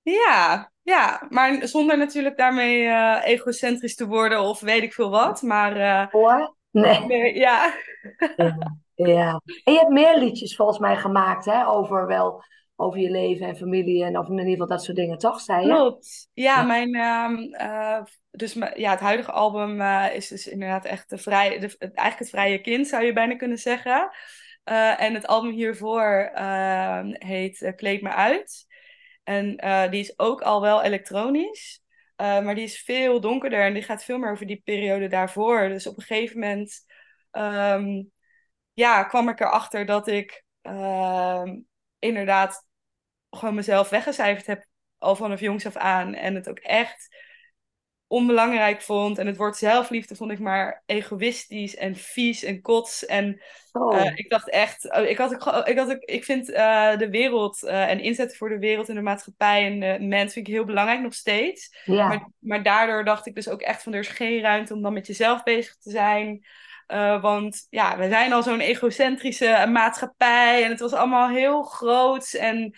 [0.02, 1.26] ja, ja.
[1.30, 2.90] Maar zonder natuurlijk daarmee
[3.24, 5.42] egocentrisch te worden of weet ik veel wat.
[5.42, 6.56] Maar Hoor?
[6.72, 7.00] Nee.
[7.06, 7.74] nee, ja.
[8.36, 8.58] Ja,
[9.06, 9.42] ja.
[9.64, 11.68] En je hebt meer liedjes volgens mij gemaakt, hè?
[11.68, 12.44] Over wel
[12.80, 15.42] over je leven en familie en of in ieder geval dat soort dingen, toch?
[15.42, 15.74] Zei je?
[15.74, 16.30] Klopt.
[16.34, 16.64] Ja, Ja.
[16.64, 21.60] mijn, ehm, eh, dus ja, het huidige album eh, is dus inderdaad echt de vrije,
[21.60, 24.10] de, het- eigenlijk het vrije kind, zou je bijna kunnen zeggen.
[24.64, 28.66] Eh, en het album hiervoor ehm, heet Kleed me uit.
[29.24, 29.58] En
[29.92, 31.82] die is ook al wel elektronisch,
[32.16, 35.68] maar die is veel donkerder en die gaat veel meer over die periode daarvoor.
[35.68, 36.86] Dus op een gegeven moment
[37.32, 38.04] ehm,
[38.78, 41.60] ja, kwam ik erachter dat ik ehm,
[42.00, 42.66] inderdaad
[43.30, 44.66] gewoon mezelf weggecijferd heb
[44.98, 46.14] al vanaf jongs af aan.
[46.14, 47.16] En het ook echt
[48.08, 49.18] onbelangrijk vond.
[49.18, 53.06] En het woord zelfliefde vond ik maar egoïstisch en vies en kots.
[53.06, 53.90] En Zo.
[53.90, 57.64] eh, ik dacht echt, oh, ik, had gewoon- ik, had ik vind eh, de wereld
[57.64, 60.66] eh, en inzetten voor de wereld en de maatschappij en de mens vind ik heel
[60.66, 61.78] belangrijk nog steeds.
[61.86, 62.08] ja.
[62.08, 64.94] Maar, maar daardoor dacht ik dus ook echt van er is geen ruimte om dan
[64.94, 66.46] met jezelf bezig te zijn.
[66.88, 72.36] Eh, want ja, we zijn al zo'n egocentrische maatschappij en het was allemaal heel groots.
[72.36, 72.76] En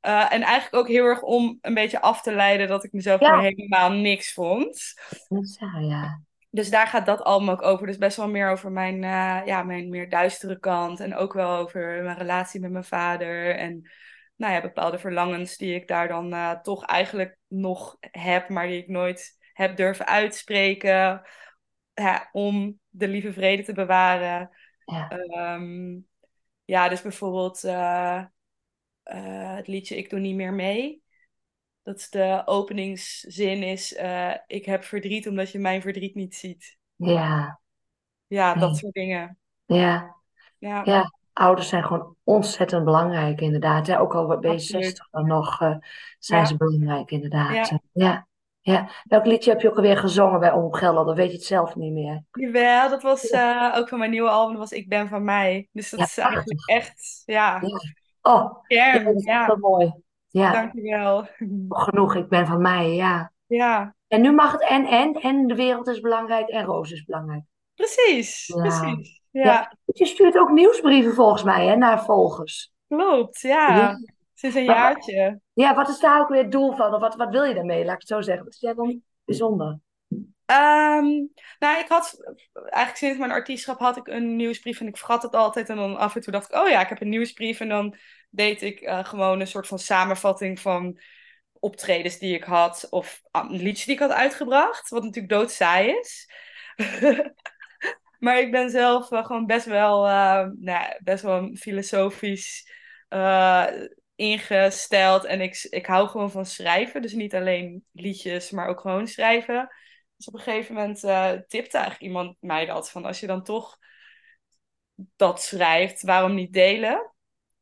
[0.00, 3.20] Eh, en eigenlijk ook heel erg om een beetje af te leiden dat ik mezelf
[3.20, 3.40] Ja.
[3.40, 4.94] helemaal niks vond.
[5.28, 6.20] Waar, ja.
[6.50, 7.86] Dus daar gaat dat album ook over.
[7.86, 11.00] Dus best wel meer over mijn, eh, ja, mijn meer duistere kant.
[11.00, 13.56] En ook wel over mijn relatie met mijn vader.
[13.56, 13.90] En
[14.36, 18.88] nou ja, bepaalde verlangens die ik daar dan toch eigenlijk nog heb, maar die ik
[18.88, 21.22] nooit heb durven uitspreken.
[22.00, 24.50] Ja, om de lieve vrede te bewaren.
[24.84, 25.08] Ja.
[25.08, 25.98] Ehm,
[26.64, 28.24] ja, dus bijvoorbeeld eh,
[29.02, 31.02] eh, het liedje Ik doe niet meer mee.
[31.82, 36.78] Dat is de openingszin is, eh, ik heb verdriet omdat je mijn verdriet niet ziet.
[36.96, 37.60] Ja,
[38.26, 39.38] Ja, dat soort dingen.
[39.66, 40.16] ja.
[40.58, 43.86] Ja, Ja, ouders zijn gewoon ontzettend belangrijk, inderdaad.
[43.86, 44.00] Hè?
[44.00, 44.84] Ook al ben je Absoluut.
[44.84, 45.76] 60 dan nog, eh,
[46.18, 46.46] zijn Ja.
[46.46, 47.68] ze belangrijk, inderdaad.
[47.68, 47.80] Ja.
[47.92, 48.26] Ja.
[48.60, 48.90] Ja.
[49.04, 51.06] Welk liedje heb je ook alweer gezongen bij Omroep Gelderland?
[51.06, 52.22] Dan weet je het zelf niet meer.
[52.32, 55.68] jawel, dat was eh, ook van mijn nieuwe album, dat was Ik ben van mij.
[55.72, 57.78] Dus dat Ja, is eigenlijk echt, ja, Ja.
[58.22, 59.04] Oh, ja, kern.
[59.04, 59.94] dat is Ja, wel mooi.
[60.28, 61.28] Ja, dankjewel.
[61.68, 62.14] genoeg.
[62.14, 63.32] Ik ben van mij, ja.
[63.46, 67.04] Ja, En nu mag het en, en, en de wereld is belangrijk en Roos is
[67.04, 67.42] belangrijk.
[67.74, 68.60] precies, Ja.
[68.60, 69.20] precies.
[69.30, 69.44] Ja.
[69.44, 72.72] Ja, Je stuurt ook nieuwsbrieven volgens mij, hè, naar volgers.
[72.88, 73.96] klopt, ja.
[74.40, 75.40] Sinds een Maar- jaartje.
[75.52, 76.94] Ja, wat is daar ook weer het doel van?
[76.94, 77.84] Of wat, wat wil je daarmee?
[77.84, 78.44] Laat ik het zo zeggen.
[78.44, 79.78] Wat is jij dan bijzonder?
[80.46, 81.06] Ehm,
[81.58, 82.16] nou, ik had
[82.54, 85.68] eigenlijk sinds mijn artiestschap had ik een nieuwsbrief en ik vergat het altijd.
[85.68, 87.60] En dan af en toe dacht ik, oh ja, ik heb een nieuwsbrief.
[87.60, 87.96] En dan
[88.30, 90.98] deed ik eh, gewoon een soort van samenvatting van
[91.52, 92.86] optredens die ik had.
[92.90, 94.88] Of ah, liedjes die ik had uitgebracht.
[94.88, 96.30] Wat natuurlijk doodsaai is.
[98.18, 102.72] maar ik ben zelf eh, gewoon best wel, eh, nou, best wel filosofisch
[103.08, 103.66] eh,
[104.20, 105.24] ingesteld.
[105.24, 107.02] En ik, ik hou gewoon van schrijven.
[107.02, 109.68] Dus niet alleen liedjes, maar ook gewoon schrijven.
[110.16, 112.90] Dus op een gegeven moment eh, tipte eigenlijk iemand mij dat.
[112.90, 113.78] Van als je dan toch
[115.16, 117.12] dat schrijft, waarom niet delen?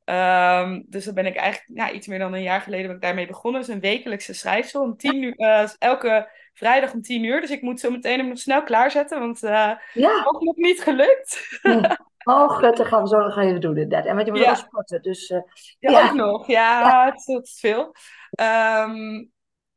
[0.05, 3.03] Ehm, dus dan ben ik eigenlijk ja, iets meer dan een jaar geleden ben ik
[3.03, 3.61] daarmee begonnen.
[3.61, 4.83] Dus een wekelijkse schrijfsel.
[4.83, 7.41] Om tien uur, eh, elke vrijdag om tien uur.
[7.41, 9.21] Dus ik moet zo meteen hem nog snel klaarzetten.
[9.21, 11.59] Want eh Ja, ook nog niet gelukt.
[12.29, 14.07] Oh, gut, dat gaan we zo nog even doen inderdaad.
[14.07, 14.51] En want je moet Ja.
[14.51, 15.41] ook sporten, dus eh,
[15.79, 16.07] Ja, Ja.
[16.09, 16.47] ook nog.
[16.47, 17.95] Ja, Het, is, het is veel.
[18.31, 19.25] Ehm,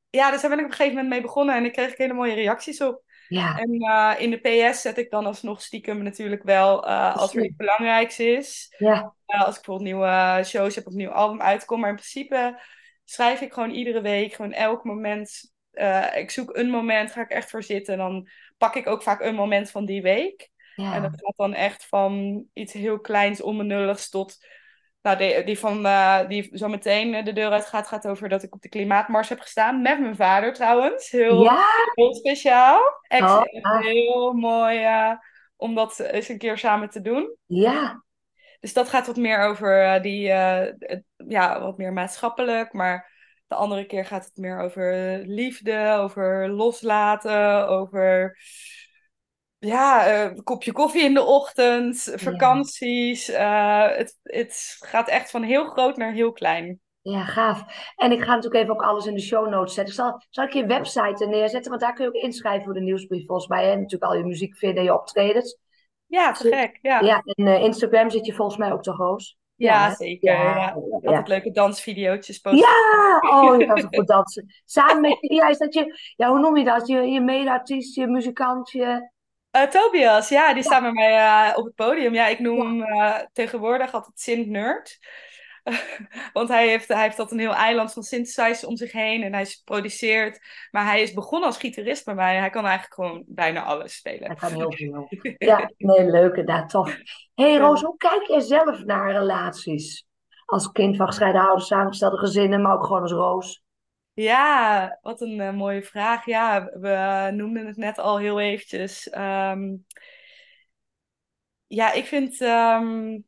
[0.09, 1.55] ja, dus daar ben ik op een gegeven moment mee begonnen.
[1.55, 3.03] En ik kreeg hele mooie reacties op.
[3.27, 4.37] ja, En eh, in de
[4.71, 8.75] PS zet ik dan alsnog stiekem natuurlijk wel eh, als er iets belangrijks is.
[8.77, 11.79] ja, als ik bijvoorbeeld nieuwe shows heb of een nieuw album uitkomt.
[11.81, 12.59] Maar in principe
[13.03, 15.53] schrijf ik gewoon iedere week, gewoon elk moment.
[16.15, 17.93] ik zoek een moment, ga ik echt voor zitten.
[17.93, 20.50] En dan pak ik ook vaak een moment van die week.
[20.93, 24.45] En dat gaat dan echt van iets heel kleins, onbenulligs tot...
[25.01, 28.43] Nou, die, die van eh, die zo meteen de deur uit gaat, gaat over dat
[28.43, 29.81] ik op de klimaatmars heb gestaan.
[29.81, 31.09] Met mijn vader trouwens.
[31.11, 31.63] Heel, Ja,
[31.93, 32.79] heel speciaal.
[33.07, 33.81] Echt Oh, ah.
[33.81, 35.11] heel mooi eh,
[35.55, 37.35] om dat eens een keer samen te doen.
[37.45, 38.03] ja,
[38.59, 42.73] Dus dat gaat wat meer over eh, die, het- ja, wat meer maatschappelijk.
[42.73, 43.11] Maar
[43.47, 48.37] de andere keer gaat het meer over liefde, over loslaten, over
[49.67, 53.29] ja, eh, een kopje koffie in de ochtend, vakanties.
[53.29, 56.79] Eh, het, het gaat echt van heel groot naar heel klein.
[57.01, 57.63] ja, gaaf.
[57.95, 59.93] En ik ga natuurlijk even ook alles in de show notes zetten.
[59.93, 61.69] Zal, zal ik je website neerzetten?
[61.69, 63.71] Want daar kun je ook inschrijven voor de nieuwsbrief volgens mij.
[63.71, 65.59] En natuurlijk al je muziek vinden, je optredens.
[66.05, 66.79] Ja, te gek.
[66.81, 69.39] Ja, ja, Ja, en eh, Instagram zit je volgens mij ook toch, Roos?
[69.87, 69.95] hè?
[69.95, 70.33] zeker.
[70.33, 71.07] Ja, Ja, ja.
[71.07, 72.57] Altijd leuke dansvideo's posten.
[72.57, 74.45] Ja, oh, je kan zo goed dansen.
[74.65, 76.87] Samen met, ja, is dat je, ja, hoe noem je dat?
[76.87, 79.09] Je, je medeartiest, je muzikant, je...
[79.51, 82.13] Eh, Tobias, ja, die staat met mij eh, op het podium.
[82.13, 84.99] Ja, ik noem hem eh, tegenwoordig altijd Sint Nerd.
[86.33, 89.47] Want hij heeft, hij heeft een heel eiland van synthesizers om zich heen en hij
[89.63, 90.39] produceert.
[90.71, 92.37] Maar hij is begonnen als gitarist bij mij.
[92.37, 94.27] Hij kan eigenlijk gewoon bijna alles spelen.
[94.27, 95.07] Hij kan heel veel.
[95.37, 96.97] Ja, nee, leuk inderdaad, tof.
[97.33, 100.05] hey, Roos, hoe kijk jij zelf naar relaties?
[100.45, 103.63] Als kind van gescheiden ouders, samengestelde gezinnen, maar ook gewoon als Roos.
[104.21, 106.25] Ja, wat een eh, mooie vraag.
[106.25, 109.09] Ja, we noemden het net al heel eventjes.
[109.09, 109.75] Ehm,
[111.67, 113.19] ja, ik vind, ehm,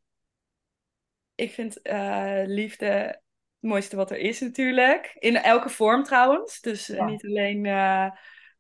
[1.36, 3.22] ik vind eh, liefde het
[3.60, 5.16] mooiste wat er is natuurlijk.
[5.20, 6.62] In elke vorm trouwens.
[6.62, 7.06] Dus eh, Ja.
[7.06, 8.06] niet alleen, eh,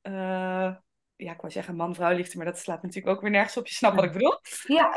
[0.01, 0.75] eh,
[1.15, 3.67] ja, ik wou zeggen man-vrouw liefde, maar dat slaat natuurlijk ook weer nergens op.
[3.67, 4.39] Je snapt wat ik bedoel.
[4.67, 4.91] Ja,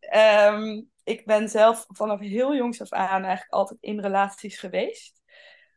[0.00, 5.22] ehm, ik ben zelf vanaf heel jongs af aan eigenlijk altijd in relaties geweest.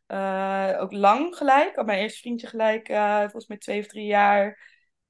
[0.08, 1.76] Eh, ook lang gelijk.
[1.76, 4.58] Had mijn eerste vriendje gelijk, eh, volgens mij twee of drie jaar.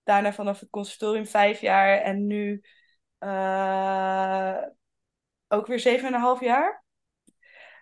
[0.03, 1.99] Daarna vanaf het conservatorium vijf jaar.
[1.99, 2.63] En nu
[3.19, 4.57] eh,
[5.49, 6.85] ook weer zeven en een half jaar.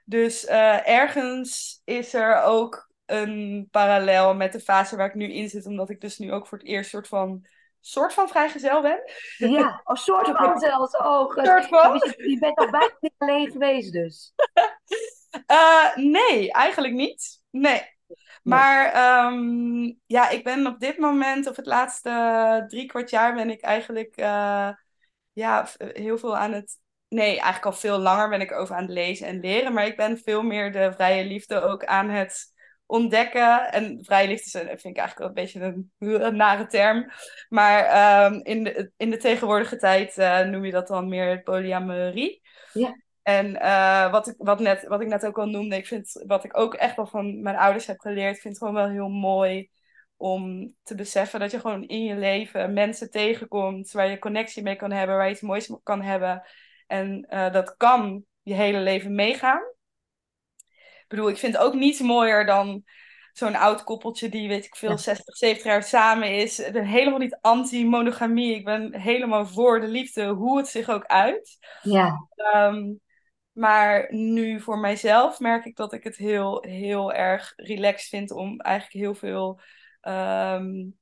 [0.04, 5.66] Dus ergens is er ook een parallel met de fase waar ik nu in zit.
[5.66, 7.46] Omdat ik dus nu ook voor het eerst soort van,
[7.80, 9.00] soort van vrijgezel ben.
[9.36, 10.96] ja, een soort van zelfs.
[10.96, 11.46] Goed.
[11.46, 11.94] Soort van.
[11.94, 14.34] Je, je bent al bijna alleen geweest dus.
[15.46, 17.40] Uh, nee, eigenlijk niet.
[17.50, 17.94] Nee.
[18.42, 18.86] Maar
[19.26, 23.60] um, ja, ik ben op dit moment, of het laatste drie kwart jaar, ben ik
[23.60, 24.70] eigenlijk uh,
[25.32, 26.78] ja, heel veel aan het.
[27.08, 29.72] Nee, eigenlijk al veel langer ben ik over aan het lezen en leren.
[29.72, 32.54] Maar ik ben veel meer de vrije liefde ook aan het
[32.86, 33.72] ontdekken.
[33.72, 37.10] En vrije liefde vind ik eigenlijk wel een beetje een, een nare term.
[37.48, 42.42] Maar um, in, de, in de tegenwoordige tijd uh, noem je dat dan meer polyamorie.
[42.72, 42.96] Ja.
[43.26, 46.44] En uh, wat, ik, wat, net, wat ik net ook al noemde, ik vind wat
[46.44, 49.70] ik ook echt wel van mijn ouders heb geleerd, vind het gewoon wel heel mooi
[50.16, 54.76] om te beseffen dat je gewoon in je leven mensen tegenkomt waar je connectie mee
[54.76, 56.42] kan hebben, waar je iets moois kan hebben.
[56.86, 59.62] En uh, dat kan je hele leven meegaan.
[60.76, 62.84] Ik bedoel, ik vind ook niets mooier dan
[63.32, 64.96] zo'n oud koppeltje die, weet ik veel, ja.
[64.96, 66.58] 60, 70 jaar samen is.
[66.58, 68.54] Ik ben helemaal niet anti-monogamie.
[68.54, 71.58] Ik ben helemaal voor de liefde, hoe het zich ook uit.
[71.82, 72.28] Ja.
[72.54, 73.00] Um,
[73.56, 78.60] maar nu voor mijzelf merk ik dat ik het heel, heel erg relaxed vind om
[78.60, 79.60] eigenlijk heel veel
[80.02, 80.98] um,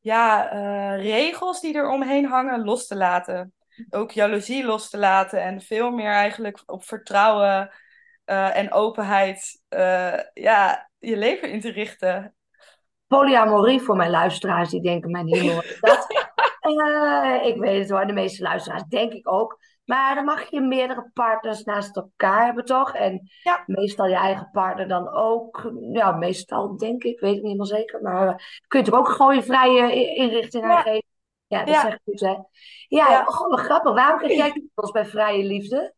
[0.00, 3.54] ja, uh, regels die er omheen hangen los te laten.
[3.90, 7.70] Ook jaloezie los te laten en veel meer eigenlijk op vertrouwen
[8.26, 12.34] uh, en openheid uh, ja, je leven in te richten.
[13.06, 16.06] Polyamorie voor mijn luisteraars, die denken mijn hemel is dat.
[17.44, 19.58] ik weet het hoor, de meeste luisteraars denk ik ook.
[19.86, 22.94] Maar dan mag je meerdere partners naast elkaar hebben, toch?
[22.94, 23.62] En ja.
[23.66, 25.72] meestal je eigen partner dan ook.
[25.92, 28.02] Ja, meestal denk ik, weet ik niet helemaal zeker.
[28.02, 28.34] Maar uh,
[28.68, 30.80] kun je toch ook gewoon je vrije inrichting aan Ja.
[30.80, 31.04] geven?
[31.46, 31.80] Ja, dat Ja.
[31.80, 32.34] zeg ik goed, hè?
[32.88, 33.20] Ja, Ja.
[33.26, 33.92] Oh, grappig.
[33.94, 35.94] Waarom kreeg jij kriebels bij vrije liefde?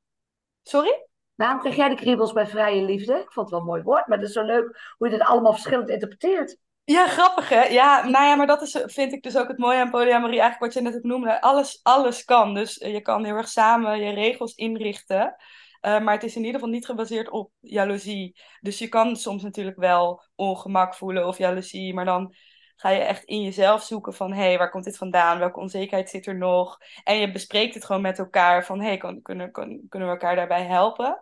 [0.62, 1.06] Sorry?
[1.34, 3.14] Waarom kreeg jij de kriebels bij vrije liefde?
[3.14, 5.26] Ik vond het wel een mooi woord, maar het is zo leuk hoe je dit
[5.26, 6.58] allemaal verschillend interpreteert.
[6.88, 7.62] Ja, grappig hè?
[7.62, 10.40] Ja, nou ja, maar dat is, vind ik dus ook het mooie aan polyamorie.
[10.40, 11.40] Eigenlijk wat je net ook noemde.
[11.40, 12.54] Alles, alles kan.
[12.54, 15.36] Dus eh, je kan heel erg samen je regels inrichten.
[15.80, 18.40] Eh, maar het is in ieder geval niet gebaseerd op jaloezie.
[18.60, 21.94] Dus je kan soms natuurlijk wel ongemak voelen of jaloezie.
[21.94, 22.34] Maar dan
[22.76, 24.32] ga je echt in jezelf zoeken van...
[24.32, 25.38] Hé, hey, waar komt dit vandaan?
[25.38, 26.78] Welke onzekerheid zit er nog?
[27.04, 28.80] En je bespreekt het gewoon met elkaar van...
[28.80, 31.18] Hé, hey, kunnen, kan, kunnen we elkaar daarbij helpen?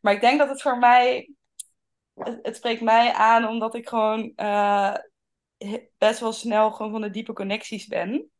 [0.00, 1.34] Maar ik denk dat het voor mij
[2.14, 4.94] het, het spreekt mij aan omdat ik gewoon uh,
[5.98, 8.30] best wel snel gewoon van de diepe connecties ben.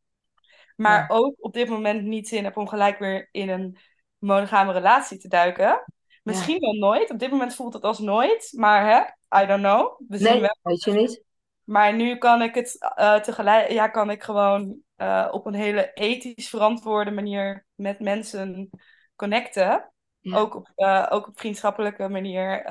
[0.77, 1.15] Maar Ja.
[1.17, 3.79] ook op dit moment niet zin heb om gelijk weer in een
[4.19, 5.85] monogame relatie te duiken.
[6.23, 7.11] Misschien wel nooit.
[7.11, 8.53] Op dit moment voelt het als nooit.
[8.57, 8.99] Maar hè,
[9.43, 10.01] I don't know.
[10.09, 10.59] We zien Nee, wel.
[10.63, 11.23] weet je niet.
[11.65, 15.93] Maar nu kan ik het uh, tegelijk, ja, kan ik gewoon uh, op een hele
[15.93, 18.71] ethisch verantwoorde manier met mensen
[19.17, 19.93] connecten.
[20.21, 20.39] Ja.
[20.39, 22.67] Ook, op, uh, ook op vriendschappelijke manier.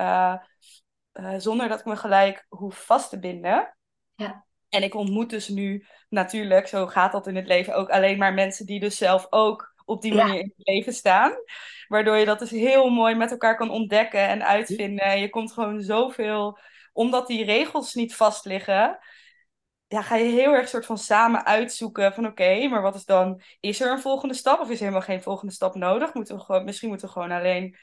[1.20, 3.76] Uh, zonder dat ik me gelijk hoef vast te binden.
[4.14, 4.44] Ja.
[4.68, 8.34] En ik ontmoet dus nu natuurlijk, zo gaat dat in het leven, ook alleen maar
[8.34, 10.40] mensen die dus zelf ook op die manier Ja.
[10.40, 11.32] in het leven staan.
[11.88, 15.20] Waardoor je dat dus heel mooi met elkaar kan ontdekken en uitvinden.
[15.20, 16.58] Je komt gewoon zoveel,
[16.92, 18.98] omdat die regels niet vast liggen,
[19.86, 23.04] ja, ga je heel erg soort van samen uitzoeken van oké, okay, maar wat is
[23.04, 26.14] dan, is er een volgende stap of is er helemaal geen volgende stap nodig?
[26.14, 27.76] Moeten we gewoon, misschien moeten we gewoon alleen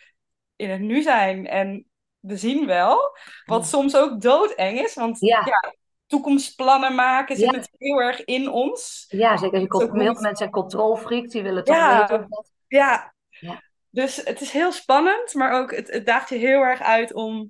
[0.55, 1.85] in het nu zijn en
[2.21, 3.17] we zien wel.
[3.45, 5.41] Wat soms ook doodeng is, want Ja.
[5.45, 5.73] ja,
[6.07, 7.51] toekomstplannen maken zit Ja.
[7.51, 9.05] natuurlijk heel erg in ons.
[9.07, 9.59] Ja, zeker.
[9.59, 11.99] Je komt, heel veel mensen zijn controlfreak, die willen toch Ja.
[11.99, 12.51] weten dat...
[12.67, 13.13] Ja.
[13.29, 13.61] Ja.
[13.89, 17.47] Dus het is heel spannend, maar ook het, het daagt je heel erg uit om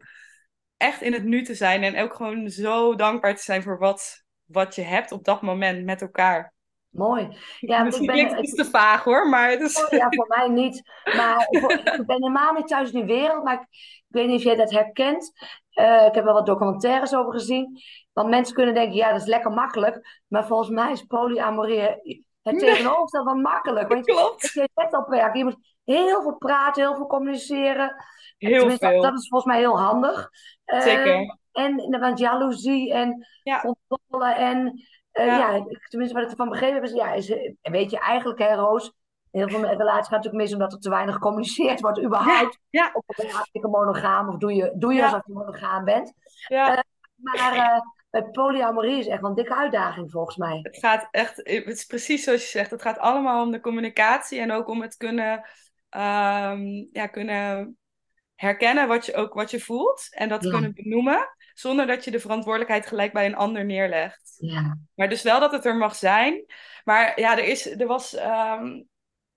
[0.77, 4.23] echt in het nu te zijn en ook gewoon zo dankbaar te zijn voor wat,
[4.45, 6.50] wat je hebt op dat moment met elkaar.
[6.91, 7.37] Mooi.
[7.59, 8.25] Ja, Misschien ik ben...
[8.25, 9.83] klinkt het iets te vaag hoor, maar het is...
[9.83, 10.81] Oh, ja, voor mij niet.
[11.15, 13.43] Maar voor- ik ben helemaal niet thuis in die wereld.
[13.43, 15.31] Maar ik, ik weet niet of jij dat herkent.
[15.69, 17.79] Eh, ik heb er wat documentaires over gezien.
[18.13, 20.21] Want mensen kunnen denken, ja, dat is lekker makkelijk.
[20.27, 21.79] Maar volgens mij is polyamorie
[22.41, 22.59] het Nee.
[22.59, 23.87] tegenovergestelde van makkelijk.
[23.87, 24.41] Want Klopt.
[24.53, 25.35] je zet op werk.
[25.35, 27.95] Je moet heel veel praten, heel veel communiceren.
[28.37, 29.01] Heel veel.
[29.01, 30.29] Dat is volgens mij heel handig.
[30.65, 31.37] Zeker.
[31.51, 33.59] En want jaloezie en Ja.
[33.61, 34.81] controle en...
[35.11, 35.51] eh, Ja.
[35.51, 35.65] ja.
[35.89, 36.91] tenminste wat ik ervan begrepen heb is...
[36.93, 38.91] Ja, is eh, weet je, eigenlijk hè, Roos...
[39.31, 42.59] Heel veel relaties gaan natuurlijk mis omdat er te weinig gecommuniceerd wordt überhaupt.
[42.69, 45.05] Ja, Of ben je hartstikke monogaam of doe je, doe je Ja.
[45.05, 46.13] alsof je monogaam bent.
[46.47, 46.83] ja.
[47.15, 50.59] Maar eh, bij polyamorie is echt wel een dikke uitdaging volgens mij.
[50.61, 54.39] Het gaat echt, het is precies zoals je zegt, het gaat allemaal om de communicatie
[54.39, 55.45] en ook om het kunnen,
[55.89, 57.77] ehm, ja, kunnen
[58.35, 60.49] herkennen wat je, ook wat je voelt en dat Ja.
[60.51, 61.27] kunnen benoemen,
[61.61, 64.35] zonder dat je de verantwoordelijkheid gelijk bij een ander neerlegt.
[64.37, 66.45] Ja, Maar dus wel dat het er mag zijn.
[66.83, 68.65] Maar ja, er, is, er was ehm,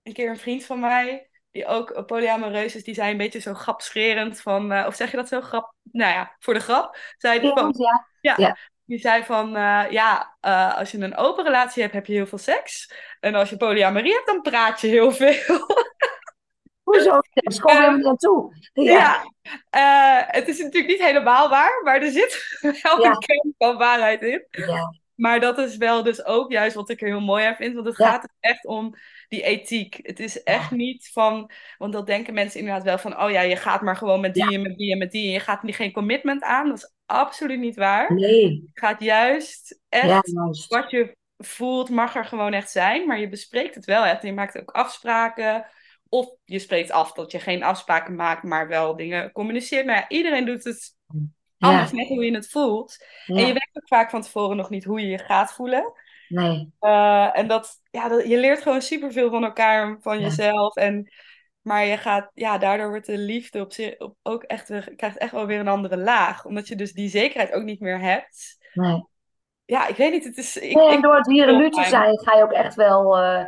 [0.03, 3.53] een keer een vriend van mij, die ook polyamoreus is, die zei een beetje zo
[3.53, 5.73] grapscherend van, eh, of zeg je dat zo grap?
[5.91, 8.07] Nou ja, voor de grap, zei die van, ja.
[8.21, 8.57] ja, Ja.
[8.85, 12.27] die zei van, eh, ja, eh, als je een open relatie hebt, heb je heel
[12.27, 12.93] veel seks.
[13.19, 15.33] En als je polyamorie hebt, dan praat je heel veel.
[16.85, 17.19] Hoezo?
[17.33, 18.53] Ik kom helemaal niet aan toe.
[18.73, 19.23] Ja, ja.
[20.25, 24.21] Uh, het is natuurlijk niet helemaal waar, maar er zit wel een kern van waarheid
[24.21, 24.47] in.
[24.49, 24.93] Ja.
[25.15, 27.73] Maar dat is wel dus ook juist wat ik er heel mooi aan vind.
[27.73, 28.95] Want het gaat echt om
[29.27, 29.99] die ethiek.
[30.01, 31.51] Het is echt niet van...
[31.77, 33.21] Want dat denken mensen inderdaad wel van...
[33.21, 35.25] Oh ja, je gaat maar gewoon met die en met die en met die.
[35.27, 36.67] En je gaat geen commitment aan.
[36.67, 38.13] Dat is absoluut niet waar.
[38.13, 38.41] Nee.
[38.41, 40.31] Je gaat juist echt...
[40.67, 43.07] Wat je voelt mag er gewoon echt zijn.
[43.07, 44.21] Maar je bespreekt het wel echt.
[44.21, 45.65] En je maakt ook afspraken.
[46.09, 49.85] Of je spreekt af dat je geen afspraken maakt, maar wel dingen communiceert.
[49.85, 50.95] Maar ja, iedereen doet het
[51.57, 53.05] anders, net hoe je het voelt.
[53.25, 55.93] En je weet ook vaak van tevoren nog niet hoe je je gaat voelen.
[56.27, 56.73] Nee.
[56.81, 60.75] Uh, en dat, ja, dat, je leert gewoon superveel van elkaar, van jezelf.
[60.75, 61.13] En,
[61.61, 65.31] maar je gaat, ja, daardoor wordt de liefde op zich op, ook echt, krijgt echt
[65.31, 66.45] wel weer een andere laag.
[66.45, 68.57] Omdat je dus die zekerheid ook niet meer hebt.
[68.73, 69.05] Nee.
[69.65, 70.23] Ja, ik weet niet.
[70.23, 72.51] Het is, ik, nee, en door het hier en nu te zijn, ga je ook
[72.51, 73.45] echt wel uh,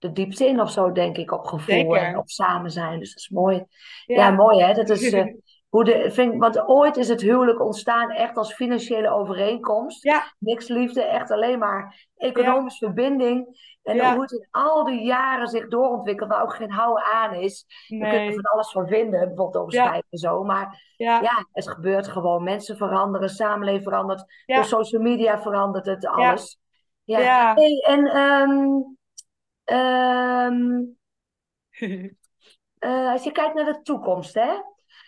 [0.00, 1.96] de diepte in of zo, denk ik, op gevoel Zeker.
[1.96, 2.98] en op samen zijn.
[2.98, 3.64] Dus dat is mooi.
[4.04, 4.72] Ja, ja mooi hè.
[4.74, 5.24] Dat is, uh,
[5.68, 10.02] hoe de, vind, want ooit is het huwelijk ontstaan echt als financiële overeenkomst.
[10.04, 10.22] Ja.
[10.38, 13.68] Niks liefde, echt alleen maar economische verbinding.
[13.82, 14.12] En Ja.
[14.12, 17.64] hoe het in al die jaren zich doorontwikkelt, waar ook geen houden aan is.
[17.86, 18.26] Je kunt Nee.
[18.26, 20.44] er van alles van vinden, bijvoorbeeld over schrijven en zo.
[20.44, 21.46] Maar Ja.
[21.52, 22.42] het gebeurt gewoon.
[22.42, 24.24] Mensen veranderen, samenleving verandert.
[24.46, 24.54] Ja.
[24.54, 26.58] Door social media verandert het alles.
[27.04, 27.18] Ja.
[27.18, 27.54] Ja.
[27.54, 28.68] Hey, en ehm,
[29.70, 30.82] ehm,
[32.78, 34.52] eh, als je kijkt naar de toekomst, hè?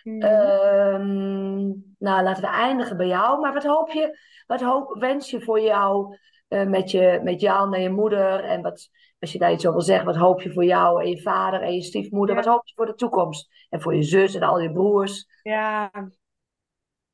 [0.03, 0.21] Mhm.
[0.21, 1.65] Ehm,
[1.97, 3.39] nou, laten we eindigen bij jou.
[3.39, 7.73] Maar wat hoop je, wat hoop, wens je voor jou eh, met, je, met Jan
[7.73, 8.43] en je moeder?
[8.43, 8.89] En wat,
[9.19, 11.61] als je daar iets over wil zeggen, wat hoop je voor jou en je vader
[11.61, 12.35] en je stiefmoeder?
[12.35, 12.41] Ja.
[12.41, 13.49] Wat hoop je voor de toekomst?
[13.69, 15.27] En voor je zus en al je broers?
[15.41, 15.91] Ja.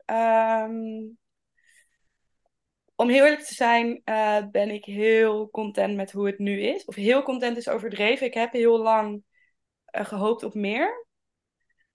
[0.05, 1.07] Ehm,
[2.99, 6.85] om heel eerlijk te zijn, eh, ben ik heel content met hoe het nu is.
[6.85, 8.27] Of heel content is overdreven.
[8.27, 9.23] Ik heb heel lang
[9.85, 11.07] eh, gehoopt op meer.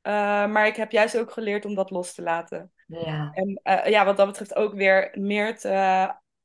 [0.02, 0.12] Eh,
[0.46, 2.72] maar ik heb juist ook geleerd om dat los te laten.
[2.86, 5.68] Ja, En ja, wat dat betreft ook weer meer te,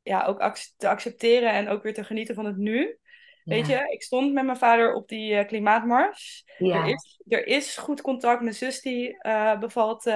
[0.01, 2.97] ja, ook ac- te accepteren en ook weer te genieten van het nu.
[3.43, 6.43] Weet je, ik stond met mijn vader op die klimaatmars.
[6.57, 8.41] ja, Er is, er is goed contact.
[8.41, 9.17] Mijn zus die
[9.59, 10.07] bevalt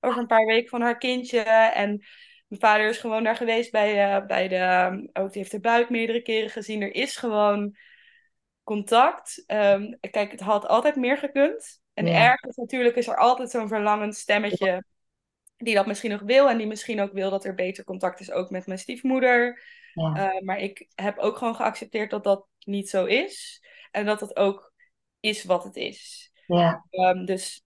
[0.00, 1.40] over een paar weken van haar kindje.
[1.40, 2.04] En
[2.52, 4.90] mijn vader is gewoon daar geweest bij, eh, bij de...
[5.12, 6.82] Ook die heeft de buik meerdere keren gezien.
[6.82, 7.76] Er is gewoon
[8.62, 9.42] contact.
[9.46, 11.80] Ehm, kijk, het had altijd meer gekund.
[11.94, 12.30] En Ja.
[12.30, 14.84] ergens natuurlijk is er altijd zo'n verlangend stemmetje...
[15.56, 16.48] die dat misschien nog wil.
[16.48, 19.62] En die misschien ook wil dat er beter contact is ook met mijn stiefmoeder.
[19.94, 23.64] ja, Uh, maar ik heb ook gewoon geaccepteerd dat dat niet zo is.
[23.90, 24.72] En dat het ook
[25.20, 26.32] is wat het is.
[26.46, 27.64] ja, Um, dus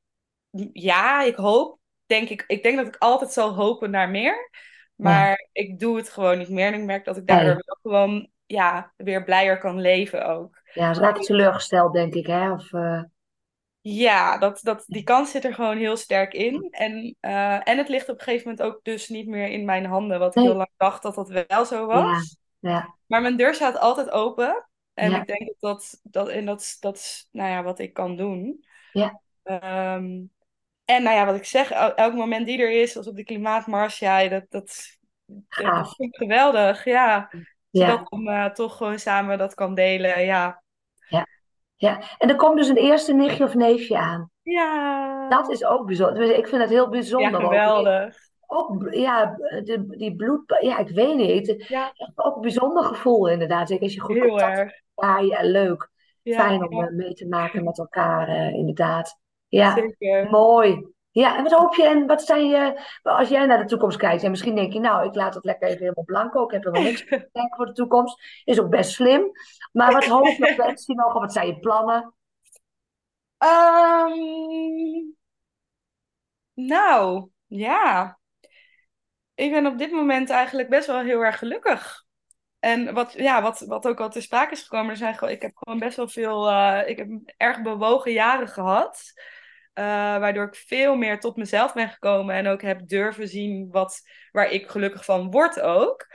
[0.72, 1.78] ja, ik hoop.
[2.06, 4.50] Denk ik, ik denk dat ik altijd zal hopen naar meer.
[4.96, 6.66] Maar ik doe het gewoon niet meer.
[6.66, 7.62] En ik merk dat ik daardoor Nee.
[7.64, 10.60] wel gewoon ja, weer blijer kan leven ook.
[10.72, 10.94] ja.
[10.94, 12.52] Ze teleurgesteld, denk ik, hè?
[12.52, 13.02] Of, eh,
[13.80, 16.68] Ja, dat, dat, die kans zit er gewoon heel sterk in.
[16.70, 19.84] En, uh, en het ligt op een gegeven moment ook dus niet meer in mijn
[19.86, 20.18] handen.
[20.18, 22.36] Wat ik heel lang dacht dat dat wel zo was.
[22.58, 24.68] ja, Maar mijn deur staat altijd open.
[24.94, 25.20] En Ja.
[25.20, 28.64] ik denk dat dat, dat, en dat, dat is nou ja, wat ik kan doen.
[28.92, 29.20] Ja.
[29.42, 30.22] Ehm,
[30.86, 33.24] en nou ja, wat ik zeg, el- elk moment die er is, zoals op de
[33.24, 34.98] klimaatmars, ja, dat, dat,
[35.48, 36.84] dat vind ik geweldig.
[36.84, 37.30] Ja,
[37.70, 37.88] Ja.
[37.90, 40.24] zodat om eh, toch gewoon samen dat kan delen.
[40.24, 40.64] Ja.
[41.78, 44.30] Ja, en er komt dus een eerste nichtje of neefje aan.
[44.42, 45.28] Ja.
[45.28, 46.14] Dat is ook bijzonder.
[46.26, 47.34] Dus Ik vind het heel ja, bijzonder.
[47.42, 47.48] ook.
[47.52, 48.16] geweldig.
[48.46, 49.34] Ook, ja,
[49.64, 50.56] de, die bloed...
[50.60, 51.64] Ja, ik weet niet.
[51.68, 53.68] Ja, Ook een bijzonder gevoel inderdaad.
[53.68, 54.72] Zeker als je goed heel contact erg.
[54.94, 55.90] Ja, ja, leuk.
[56.22, 59.18] Ja, Fijn om ja, eh, mee te maken met elkaar, eh, inderdaad.
[59.48, 60.30] Ja, zeker.
[60.30, 60.94] mooi.
[61.10, 62.80] Ja, en wat hoop je en wat zijn je...
[63.02, 64.80] Als jij naar de toekomst kijkt en misschien denk je...
[64.80, 66.44] Nou, ik laat het lekker even helemaal blanco.
[66.44, 68.42] Ik heb er wel niks te denken voor de toekomst.
[68.44, 69.30] Is ook best slim.
[69.72, 71.12] Maar wat hoop je wens je nog?
[71.12, 72.14] Wat zijn je plannen?
[73.38, 74.12] Ehm,
[76.54, 78.18] nou, ja.
[79.34, 82.05] Ik ben op dit moment eigenlijk best wel heel erg gelukkig.
[82.66, 85.56] En wat, ja, wat, wat ook al te sprake is gekomen, er zijn ik heb
[85.56, 89.12] gewoon best wel veel, eh, ik heb erg bewogen jaren gehad.
[89.72, 89.84] eh,
[90.18, 94.00] waardoor ik veel meer tot mezelf ben gekomen en ook heb durven zien wat,
[94.32, 96.06] waar ik gelukkig van word ook.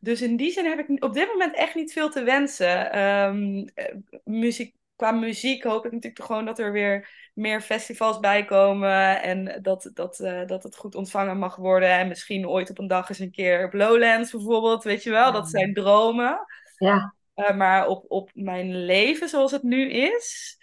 [0.00, 2.92] Dus in die zin heb ik op dit moment echt niet veel te wensen.
[2.92, 8.44] Ehm, eh, muziek, qua muziek hoop ik natuurlijk gewoon dat er weer meer festivals bij
[8.44, 9.22] komen.
[9.22, 11.88] En dat, dat, eh, dat het goed ontvangen mag worden.
[11.88, 14.84] En misschien ooit op een dag eens een keer op Lowlands bijvoorbeeld.
[14.84, 16.46] Weet je wel, dat zijn dromen.
[16.76, 20.56] Ja, Uh, maar op, op mijn leven zoals het nu is,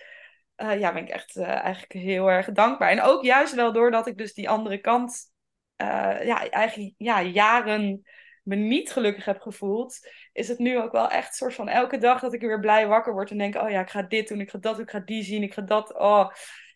[0.58, 2.90] uh, ja, ben ik echt eigenlijk heel erg dankbaar.
[2.90, 5.32] En ook juist wel doordat ik dus die andere kant,
[6.24, 8.04] ja, eigenlijk ja, jaren
[8.42, 11.98] me niet gelukkig heb gevoeld, is het nu ook wel echt een soort van elke
[11.98, 14.40] dag dat ik weer blij wakker word en denk, oh ja, ik ga dit doen,
[14.40, 16.30] ik ga dat doen, ik ga die zien, ik ga dat, oh,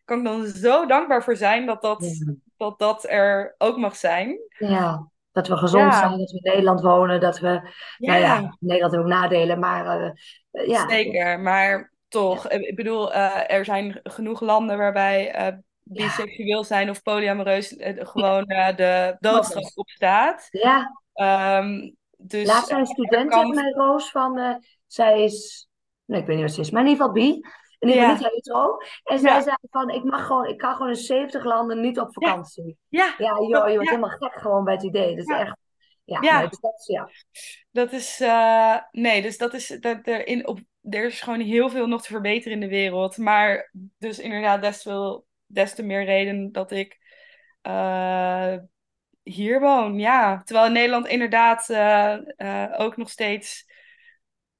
[0.05, 2.05] kan ik dan zo dankbaar voor zijn dat dat,
[2.57, 4.39] dat, dat er ook mag zijn.
[4.57, 7.47] Ja, dat we gezond zijn, dat we in Nederland wonen, dat we,
[7.97, 8.11] ja.
[8.11, 10.15] nou ja, Nederland heeft ook nadelen, maar
[10.51, 10.89] uh, ja.
[10.89, 17.01] Zeker, maar toch, ik bedoel, uh, er zijn genoeg landen waarbij uh, biseksueel zijn of
[17.01, 18.45] polyamoreus gewoon
[18.75, 20.47] de doodstraf op staat.
[20.49, 21.03] Ja.
[21.21, 23.49] Um, dus, Laatst zijn student kan...
[23.49, 25.67] met Roos van, zij is,
[26.05, 27.41] nee, ik weet niet wat ze is, maar in ieder geval bi.
[27.79, 28.77] In ieder geval niet hetero.
[29.03, 32.13] En zij zei van, ik mag gewoon, ik kan gewoon in 70 landen niet op
[32.13, 32.77] vakantie.
[32.89, 33.15] Ja.
[33.17, 35.15] Ja, joh, je wordt helemaal gek gewoon bij het idee.
[35.15, 35.57] Dat is echt,
[36.03, 36.21] ja.
[36.21, 36.39] Ja.
[36.39, 37.09] Nee, dus dat is, ja.
[37.71, 41.69] Dat is, uh, nee, dus dat is, dat er, in, op, er is gewoon heel
[41.69, 43.17] veel nog te verbeteren in de wereld.
[43.17, 46.99] Maar dus inderdaad, des, veel, des te meer reden dat ik
[47.67, 48.55] uh,
[49.25, 49.99] hier woon.
[49.99, 53.65] Ja, terwijl in Nederland inderdaad uh, ook nog steeds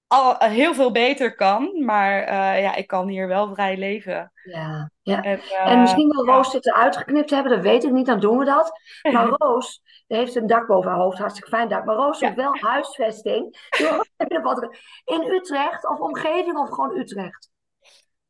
[0.08, 1.84] al, heel veel beter kan.
[1.84, 4.32] Maar ja, ik kan hier wel vrij leven.
[4.44, 5.22] Ja, ja.
[5.22, 8.38] En, en misschien wil Roos dit eruit geknipt hebben, dat weet ik niet, dan doen
[8.38, 8.72] we dat.
[9.12, 11.86] Maar Roos heeft een dak boven haar hoofd, hartstikke fijn dak.
[11.86, 13.70] Maar Roos heeft wel huisvesting.
[15.06, 17.54] In Utrecht of omgeving of gewoon Utrecht?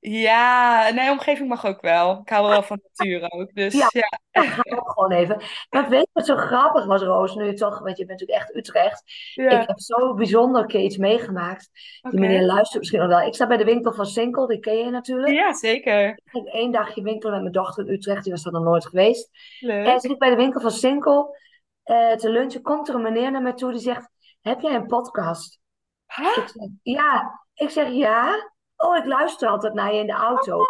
[0.08, 2.20] Ja, nee, omgeving mag ook wel.
[2.20, 3.54] Ik hou wel van natuur ook.
[3.54, 4.20] Dus ja, ja.
[4.56, 5.42] dat ook gewoon even.
[5.70, 7.36] Maar weet je wat zo grappig was, Roos?
[7.36, 9.04] Nu toch, want je bent natuurlijk echt Utrecht.
[9.34, 9.62] Ja.
[9.62, 11.70] Ik heb zo bijzonder keer iets meegemaakt.
[11.74, 12.20] Die okay.
[12.20, 13.28] meneer luistert misschien nog wel.
[13.28, 15.34] Ik sta bij de winkel van Sinkel, die ken je natuurlijk.
[15.34, 16.10] Ja, zeker.
[16.10, 18.86] Ik ging één dagje winkelen met mijn dochter in Utrecht, die was er nog nooit
[18.86, 19.30] geweest.
[19.60, 19.86] Leuk.
[19.86, 21.38] En zit bij de winkel van Sinkel
[21.86, 22.62] uh, te lunchen.
[22.62, 24.10] Komt er een meneer naar me toe die zegt:
[24.42, 25.60] Heb jij een podcast?
[26.16, 26.38] Huh?
[26.38, 27.42] Ik zeg, ja.
[27.54, 28.54] Ik zeg ja.
[28.86, 30.58] Oh, ik luister altijd naar je in de auto.
[30.58, 30.66] Oh.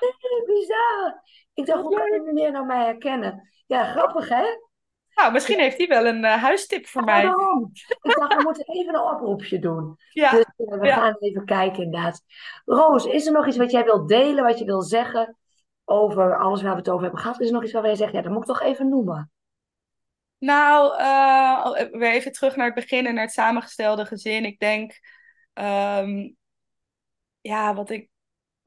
[0.00, 1.22] Nee, bizar.
[1.54, 3.48] Ik dacht, hoe kan die meneer nou mij herkennen?
[3.66, 4.44] Ja, grappig hè?
[5.14, 7.24] Nou, misschien heeft hij wel een uh, huistip voor mij.
[8.02, 9.96] Ik dacht, we moeten even een oproepje doen.
[10.12, 10.30] Ja.
[10.30, 10.94] Dus uh, we ja.
[10.94, 12.22] gaan even kijken inderdaad.
[12.64, 15.36] Roos, is er nog iets wat jij wilt delen, wat je wilt zeggen
[15.84, 17.40] over alles waar we het over hebben gehad?
[17.40, 19.30] Is er nog iets waar jij zegt, ja, dat moet ik toch even noemen?
[20.38, 24.44] Nou, uh, weer even terug naar het begin en naar het samengestelde gezin.
[24.44, 25.00] Ik denk,
[25.54, 26.36] um,
[27.40, 28.08] ja, wat ik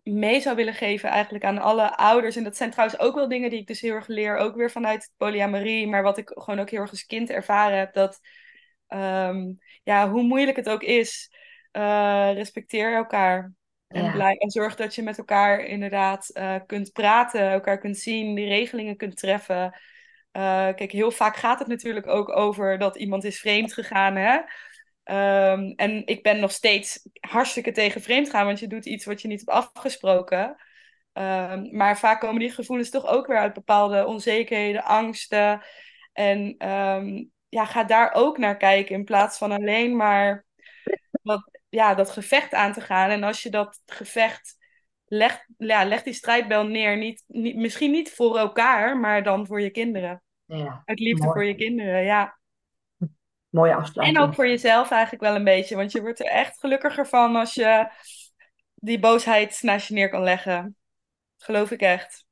[0.03, 2.35] mee zou willen geven eigenlijk aan alle ouders.
[2.35, 4.71] En dat zijn trouwens ook wel dingen die ik dus heel erg leer, ook weer
[4.71, 8.19] vanuit polyamorie, maar wat ik gewoon ook heel erg als kind ervaren heb, dat
[8.87, 11.31] um, ja, hoe moeilijk het ook is,
[11.71, 13.53] uh, respecteer elkaar.
[13.87, 14.11] En, Ja.
[14.11, 18.47] blij, en zorg dat je met elkaar inderdaad uh, kunt praten, elkaar kunt zien, die
[18.47, 19.63] regelingen kunt treffen.
[20.37, 24.39] Uh, kijk, heel vaak gaat het natuurlijk ook over dat iemand is vreemd gegaan, hè?
[25.03, 29.21] Um, en ik ben nog steeds hartstikke tegen vreemd gaan, want je doet iets wat
[29.21, 30.55] je niet hebt afgesproken.
[31.13, 35.61] Um, maar vaak komen die gevoelens toch ook weer uit bepaalde onzekerheden, angsten.
[36.13, 40.45] En um, ja, ga daar ook naar kijken in plaats van alleen maar
[41.23, 43.09] dat, ja, dat gevecht aan te gaan.
[43.09, 44.57] En als je dat gevecht
[45.05, 46.97] legt, ja, leg die strijdbel neer.
[46.97, 50.23] Niet, niet, misschien niet voor elkaar, maar dan voor je kinderen.
[50.45, 51.33] Ja, Uit liefde mooi.
[51.33, 52.39] voor je kinderen, ja.
[53.51, 54.19] Mooie En afsluiting.
[54.19, 55.75] ook voor jezelf eigenlijk wel een beetje.
[55.75, 57.91] Want je wordt er echt gelukkiger van als je
[58.75, 60.75] die boosheid naast je neer kan leggen.
[61.37, 62.25] Geloof ik echt.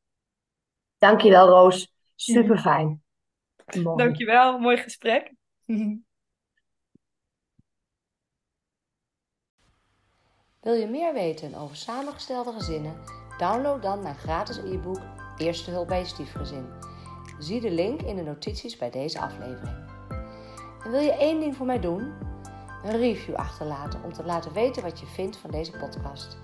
[0.97, 1.93] Dankjewel, Roos.
[2.15, 3.03] Super fijn.
[3.83, 4.03] Mooi.
[4.03, 5.33] Dankjewel, mooi gesprek.
[10.61, 13.03] Wil je meer weten over samengestelde gezinnen?
[13.37, 15.01] Download dan mijn gratis e-book
[15.39, 16.69] Eerste hulp bij je stiefgezin.
[17.39, 19.98] Zie de link in de notities bij deze aflevering.
[20.83, 22.13] En wil je één ding voor mij doen?
[22.83, 26.37] Een review achterlaten om te laten weten wat je vindt van deze podcast.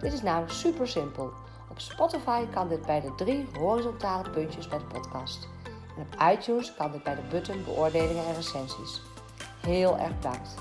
[0.00, 1.32] Dit is namelijk super simpel.
[1.70, 5.48] Op Spotify kan dit bij de drie horizontale puntjes bij de podcast.
[5.96, 9.02] En op iTunes kan dit bij de button beoordelingen en recensies.
[9.60, 10.54] Heel erg bedankt.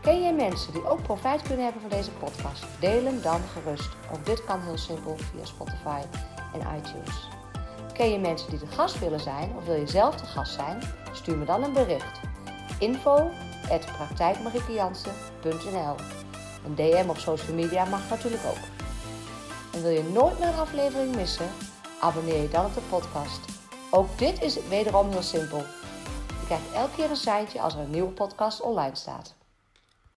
[0.00, 2.64] Ken jij mensen die ook profijt kunnen hebben van deze podcast?
[2.80, 3.88] Deel hem dan gerust.
[4.12, 6.00] Ook dit kan heel simpel via Spotify
[6.52, 7.37] en iTunes.
[7.98, 10.82] Ken je mensen die de gast willen zijn of wil je zelf de gast zijn?
[11.12, 12.20] Stuur me dan een bericht.
[12.78, 13.30] Info
[16.64, 18.64] Een DM op social media mag natuurlijk ook.
[19.72, 21.48] En wil je nooit meer een aflevering missen?
[22.00, 23.40] Abonneer je dan op de podcast.
[23.90, 25.58] Ook dit is wederom heel simpel.
[26.28, 29.37] Je krijgt elke keer een seintje als er een nieuwe podcast online staat.